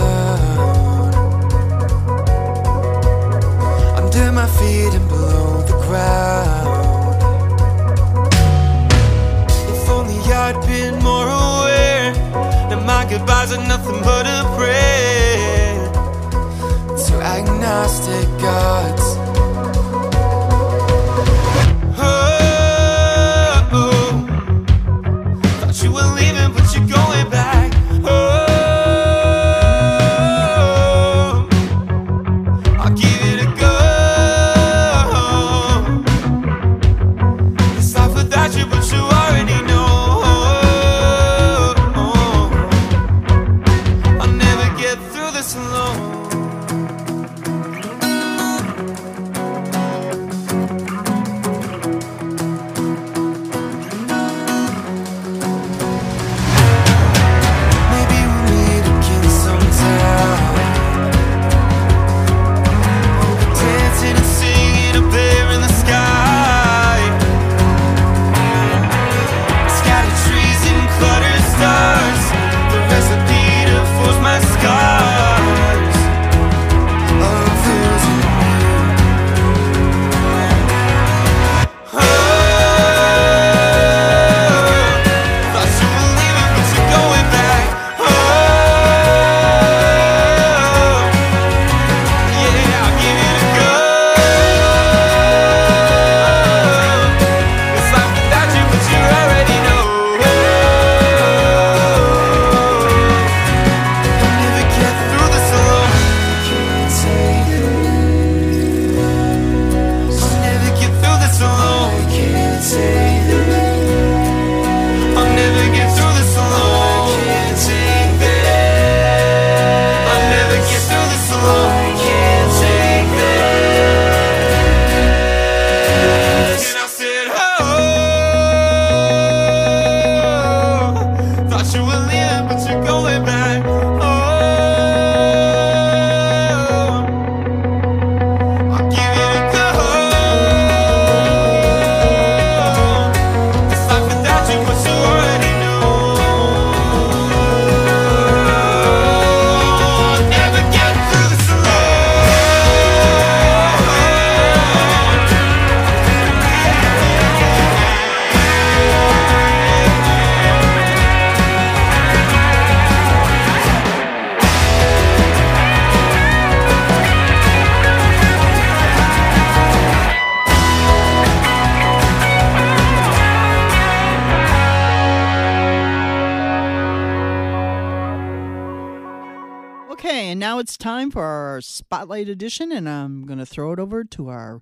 [181.05, 184.59] time for our spotlight edition, and I'm going to throw it over to our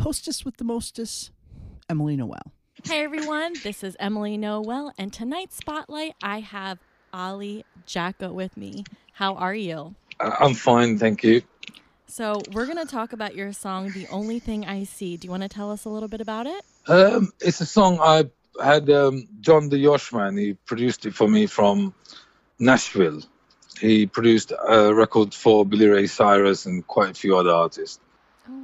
[0.00, 1.30] hostess with the mostess,
[1.88, 2.52] Emily Noel.
[2.84, 6.78] Hey everyone, this is Emily Noel, and tonight's spotlight I have
[7.12, 8.84] Ali Jacko with me.
[9.14, 9.94] How are you?
[10.20, 11.40] I- I'm fine, thank you.
[12.06, 15.16] So, we're going to talk about your song, The Only Thing I See.
[15.16, 16.64] Do you want to tell us a little bit about it?
[16.86, 18.24] Um, it's a song I
[18.62, 20.36] had um, John the Yoshman.
[20.36, 21.94] He produced it for me from
[22.58, 23.22] Nashville.
[23.80, 28.00] He produced a record for Billy Ray Cyrus and quite a few other artists.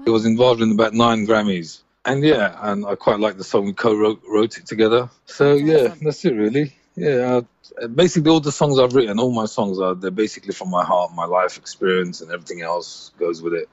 [0.05, 1.81] He was involved in about nine Grammys.
[2.05, 3.65] And yeah, and I quite like the song.
[3.65, 5.09] We co-wrote wrote it together.
[5.27, 5.99] So yeah, awesome.
[6.03, 6.75] that's it really.
[6.97, 7.41] Yeah,
[7.81, 10.85] uh, basically all the songs I've written, all my songs are they're basically from my
[10.85, 13.69] heart, my life experience, and everything else goes with it.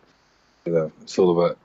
[0.65, 1.57] You know, it's all about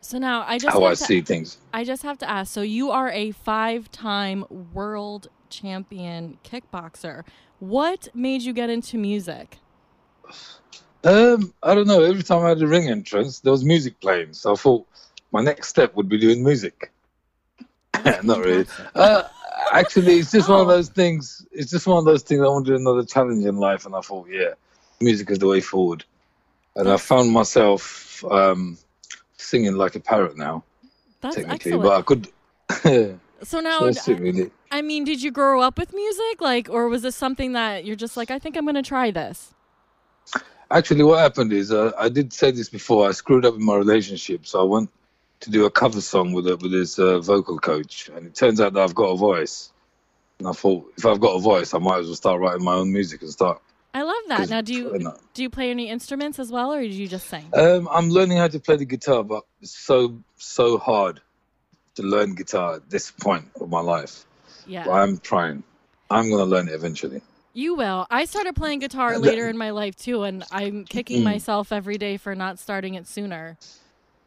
[0.00, 1.58] So now I just how I to, see things.
[1.74, 2.52] I just have to ask.
[2.52, 7.24] So you are a five-time world champion kickboxer.
[7.58, 9.58] What made you get into music?
[11.04, 12.02] Um, I don't know.
[12.02, 14.32] Every time I had a ring entrance, there was music playing.
[14.32, 14.86] So I thought
[15.32, 16.92] my next step would be doing music.
[18.22, 18.66] Not really.
[18.94, 19.22] Uh,
[19.72, 20.70] actually, it's just one of Oh.
[20.70, 21.46] those things.
[21.52, 22.40] It's just one of those things.
[22.40, 24.54] I wanted another challenge in life, and I thought, yeah,
[25.00, 26.04] music is the way forward.
[26.74, 28.76] And I found myself um,
[29.36, 30.62] singing like a parrot now,
[31.20, 31.82] That's technically, excellent.
[31.82, 33.18] but I could.
[33.42, 34.50] so now, really.
[34.76, 37.96] I mean, did you grow up with music, like, or was this something that you're
[37.96, 39.54] just like, I think I'm going to try this?
[40.70, 43.08] Actually, what happened is uh, I did say this before.
[43.08, 44.90] I screwed up in my relationship, so I went
[45.40, 48.60] to do a cover song with a, with his uh, vocal coach, and it turns
[48.60, 49.72] out that I've got a voice.
[50.40, 52.74] And I thought, if I've got a voice, I might as well start writing my
[52.74, 53.62] own music and start.
[53.94, 54.50] I love that.
[54.50, 57.46] Now, do you do you play any instruments as well, or do you just sing?
[57.54, 61.22] Um, I'm learning how to play the guitar, but it's so so hard
[61.94, 64.26] to learn guitar at this point of my life.
[64.66, 65.62] Yeah, I'm trying.
[66.10, 67.20] I'm gonna learn it eventually.
[67.54, 68.06] you will.
[68.10, 71.24] I started playing guitar later in my life too, and I'm kicking Mm.
[71.24, 73.56] myself every day for not starting it sooner.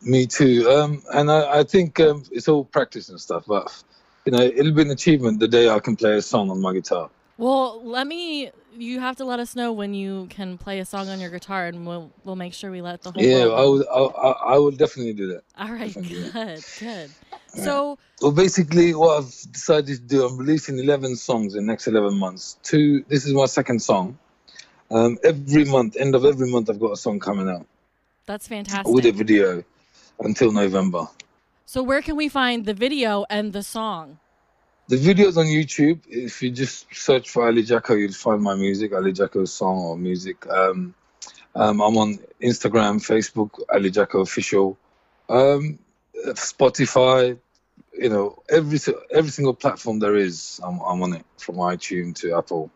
[0.02, 0.70] Me too.
[0.70, 3.72] Um, and I, I think um, it's all practice and stuff, but
[4.26, 6.74] you know, it'll be an achievement the day I can play a song on my
[6.74, 7.10] guitar.
[7.38, 8.52] Well, let me.
[8.72, 11.68] You have to let us know when you can play a song on your guitar,
[11.68, 13.86] and we'll we'll make sure we let the whole Yeah, I will.
[13.90, 15.44] I, I, I will definitely do that.
[15.58, 16.32] All right, definitely.
[16.32, 17.12] good, good.
[17.56, 21.88] So, Well, basically, what I've decided to do, I'm releasing 11 songs in the next
[21.88, 22.58] 11 months.
[22.64, 23.04] Two.
[23.08, 24.18] This is my second song.
[24.92, 27.66] Um, every month, end of every month, I've got a song coming out
[28.26, 28.94] that's fantastic.
[28.94, 29.64] with a video
[30.20, 31.08] until November.
[31.66, 34.20] So, where can we find the video and the song?
[34.88, 36.00] The video's on YouTube.
[36.08, 39.96] If you just search for Ali Jacko, you'll find my music, Ali Jacko's song or
[39.96, 40.48] music.
[40.48, 40.96] Um,
[41.56, 44.78] um, I'm on Instagram, Facebook, Ali Jacko official,
[45.30, 45.78] um,
[46.28, 47.38] Spotify.
[47.94, 48.80] You know, every
[49.12, 52.72] every single platform there is, I'm, I'm on it, from iTunes to Apple.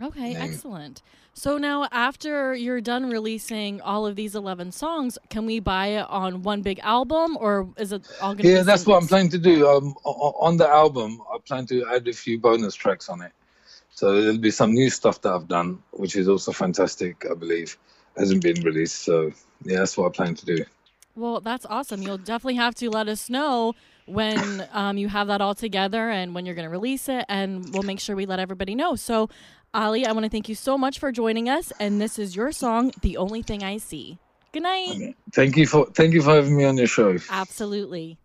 [0.00, 0.42] Okay, Name.
[0.42, 1.02] excellent.
[1.36, 6.06] So now, after you're done releasing all of these 11 songs, can we buy it
[6.08, 9.30] on one big album, or is it all going to Yeah, that's what I'm planning
[9.30, 9.68] to do.
[9.68, 13.32] Um, on the album, I plan to add a few bonus tracks on it.
[13.90, 17.76] So there'll be some new stuff that I've done, which is also fantastic, I believe.
[18.16, 19.02] Hasn't been released.
[19.02, 19.32] So
[19.64, 20.64] yeah, that's what I plan to do.
[21.16, 22.02] Well, that's awesome.
[22.02, 23.74] You'll definitely have to let us know
[24.06, 27.72] when um, you have that all together and when you're going to release it, and
[27.72, 28.96] we'll make sure we let everybody know.
[28.96, 29.30] So,
[29.72, 32.52] Ali, I want to thank you so much for joining us, and this is your
[32.52, 34.18] song, "The Only Thing I See."
[34.52, 35.16] Good night.
[35.32, 37.16] Thank you for thank you for having me on your show.
[37.28, 38.18] Absolutely.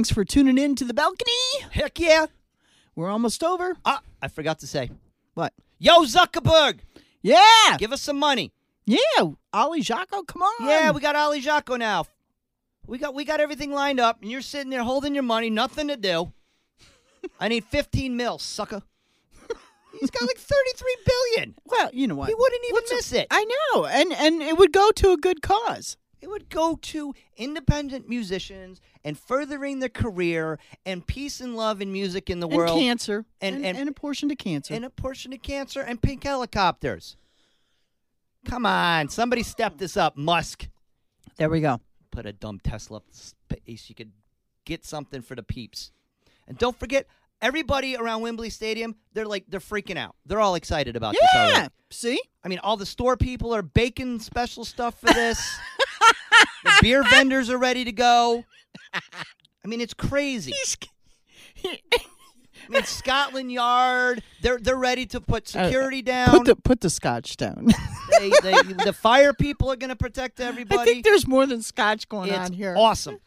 [0.00, 1.30] Thanks for tuning in to the balcony.
[1.72, 2.24] Heck yeah.
[2.96, 3.76] We're almost over.
[3.84, 4.90] Ah, I forgot to say.
[5.34, 5.52] What?
[5.78, 6.78] Yo, Zuckerberg,
[7.20, 7.76] Yeah.
[7.76, 8.50] give us some money.
[8.86, 9.32] Yeah.
[9.52, 10.66] Ali Jacko, come on.
[10.66, 12.06] Yeah, we got Ali Jacko now.
[12.86, 15.88] We got we got everything lined up, and you're sitting there holding your money, nothing
[15.88, 16.32] to do.
[17.38, 18.80] I need 15 mil, sucker.
[20.00, 21.54] He's got like 33 billion.
[21.66, 22.30] Well, you know what?
[22.30, 23.26] He wouldn't even What's a- miss it.
[23.30, 23.44] I
[23.74, 23.84] know.
[23.84, 25.98] And and it would go to a good cause.
[26.20, 31.92] It would go to independent musicians and furthering their career and peace and love and
[31.92, 33.24] music in the And world cancer.
[33.40, 34.74] and- And, and- and, a portion to cancer.
[34.74, 37.16] and a portion of cancer and pink helicopters.
[38.44, 40.68] Come on, somebody step this up, Musk.
[41.36, 41.80] there we go.
[42.10, 43.88] Put a dumb Tesla up space.
[43.88, 44.12] You could
[44.64, 45.92] get something for the peeps.
[46.48, 47.06] And don't forget,
[47.40, 50.16] everybody around Wembley Stadium, they're like they're freaking out.
[50.26, 51.68] They're all excited about this Yeah.
[51.90, 52.20] See?
[52.44, 55.58] I mean, all the store people are baking special stuff for this.
[56.64, 58.44] the beer vendors are ready to go.
[58.94, 59.00] I
[59.68, 60.52] mean, it's crazy.
[61.64, 61.78] I
[62.68, 66.28] mean, Scotland Yard, they're they're ready to put security down.
[66.28, 67.66] Uh, Put the put the scotch down.
[68.18, 68.52] they, they,
[68.84, 70.80] the fire people are going to protect everybody.
[70.80, 72.74] I think there's more than scotch going it's on here.
[72.76, 73.18] awesome.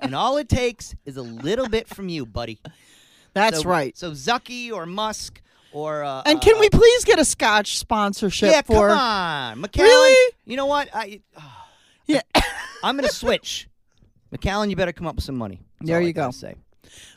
[0.00, 2.60] and all it takes is a little bit from you, buddy.
[3.34, 3.96] That's So- right.
[3.96, 5.40] So Zucky or Musk
[5.72, 9.60] or uh, And uh, can we please get a scotch sponsorship Yeah, for come on,
[9.60, 9.88] Macallan.
[9.88, 10.34] Really?
[10.44, 10.88] You know what?
[10.94, 11.20] I
[12.06, 12.22] Yeah.
[12.82, 13.68] I'm going to switch.
[14.30, 15.60] Macallan, you better come up with some money.
[15.80, 16.30] That's There you go.
[16.30, 16.54] Say.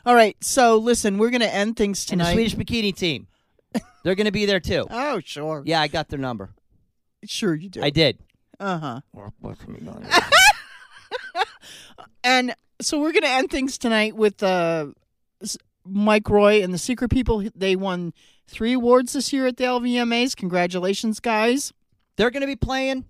[0.04, 0.36] All right.
[0.40, 2.34] So listen, we're gonna end things And the tonight.
[2.34, 3.26] Swedish bikini team,
[4.02, 4.86] they're going to be there too.
[4.90, 5.62] oh, sure.
[5.64, 6.50] Yeah, I got their number.
[7.24, 7.82] Sure you do.
[7.82, 8.18] I did.
[8.60, 9.00] Uh-huh.
[12.22, 14.86] And so we're going to end things tonight with uh,
[15.84, 17.44] Mike Roy and the Secret People.
[17.54, 18.14] They won
[18.46, 20.36] three awards this year at the LVMAs.
[20.36, 21.72] Congratulations, guys.
[22.16, 23.04] They're going to be playing.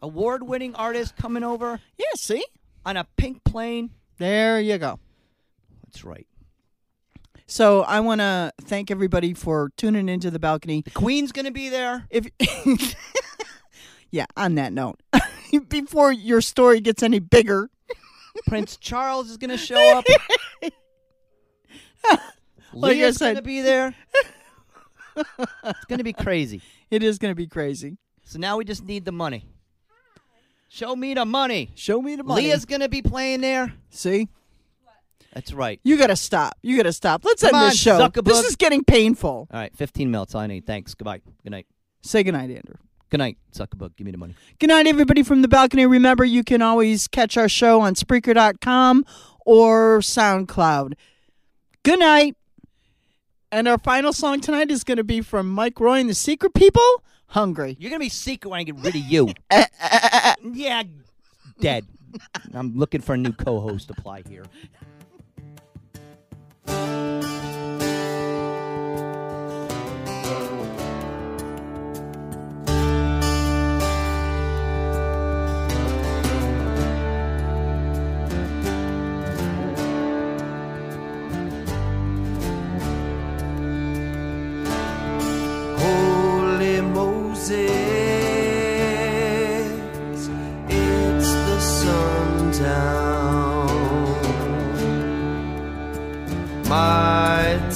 [0.00, 2.44] Award-winning artist coming over Yeah, see?
[2.84, 3.90] on a pink plane.
[4.18, 4.98] There you go.
[5.84, 6.26] That's right.
[7.46, 10.82] So I want to thank everybody for tuning into the balcony.
[10.82, 12.06] The Queen's going to be there.
[12.10, 12.26] If
[14.10, 15.00] Yeah, on that note,
[15.68, 17.70] before your story gets any bigger,
[18.46, 20.04] Prince Charles is going to show up.
[22.74, 23.94] Like Leah's going to be there.
[25.16, 26.62] it's going to be crazy.
[26.90, 27.98] it is going to be crazy.
[28.24, 29.44] So now we just need the money.
[30.68, 31.70] Show me the money.
[31.74, 32.44] Show me the money.
[32.44, 33.74] Leah's going to be playing there.
[33.90, 34.28] See?
[35.34, 35.80] That's right.
[35.82, 36.56] You got to stop.
[36.62, 37.24] You got to stop.
[37.24, 37.98] Let's Come end on, this show.
[37.98, 38.24] Zuckerberg.
[38.24, 39.48] This is getting painful.
[39.50, 40.22] All right, 15 mil.
[40.22, 40.66] That's all I need.
[40.66, 40.94] Thanks.
[40.94, 41.20] Goodbye.
[41.42, 41.66] Good night.
[42.02, 42.76] Say good night, Andrew.
[43.10, 43.96] Good night, Zuckerberg.
[43.96, 44.34] Give me the money.
[44.58, 45.84] Good night, everybody from the balcony.
[45.84, 49.04] Remember, you can always catch our show on Spreaker.com
[49.44, 50.94] or SoundCloud.
[51.82, 52.36] Good night.
[53.52, 56.54] And our final song tonight is going to be from Mike Roy and the Secret
[56.54, 57.76] People, Hungry.
[57.78, 59.28] You're going to be secret when I get rid of you.
[59.50, 60.82] Eh, eh, eh, yeah,
[61.60, 61.84] dead.
[62.54, 64.46] I'm looking for a new co host to apply here.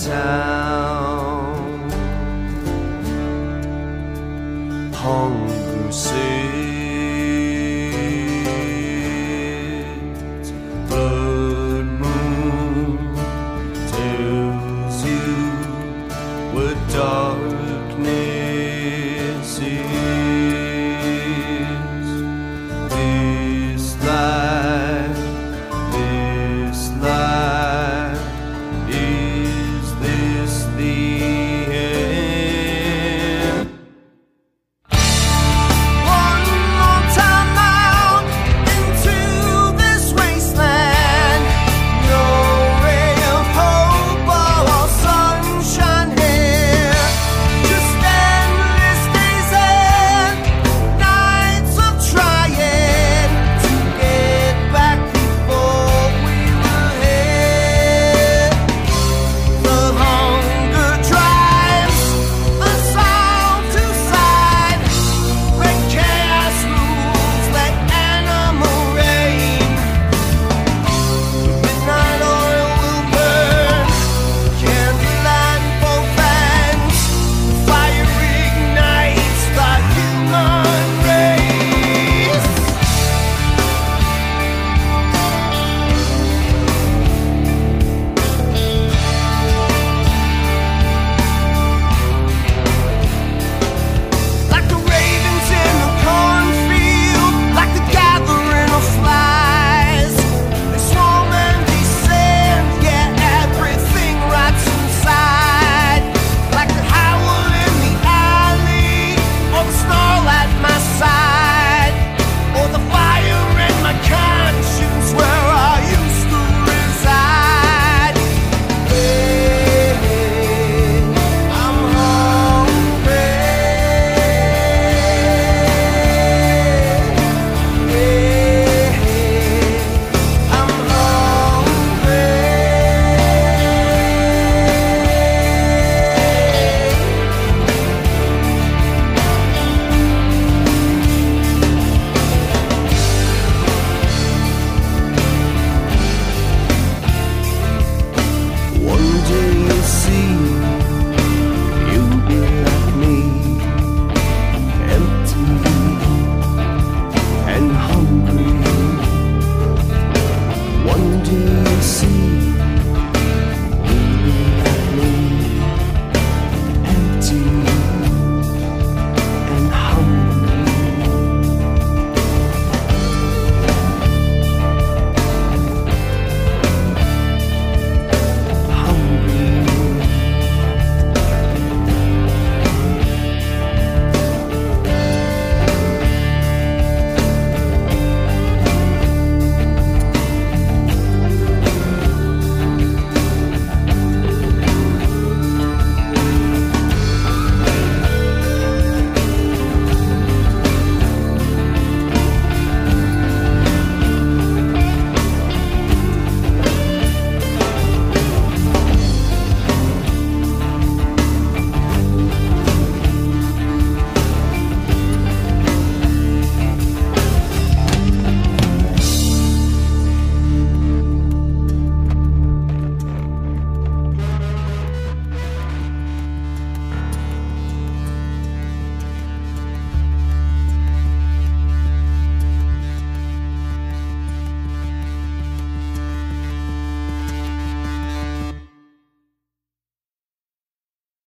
[0.07, 0.56] town.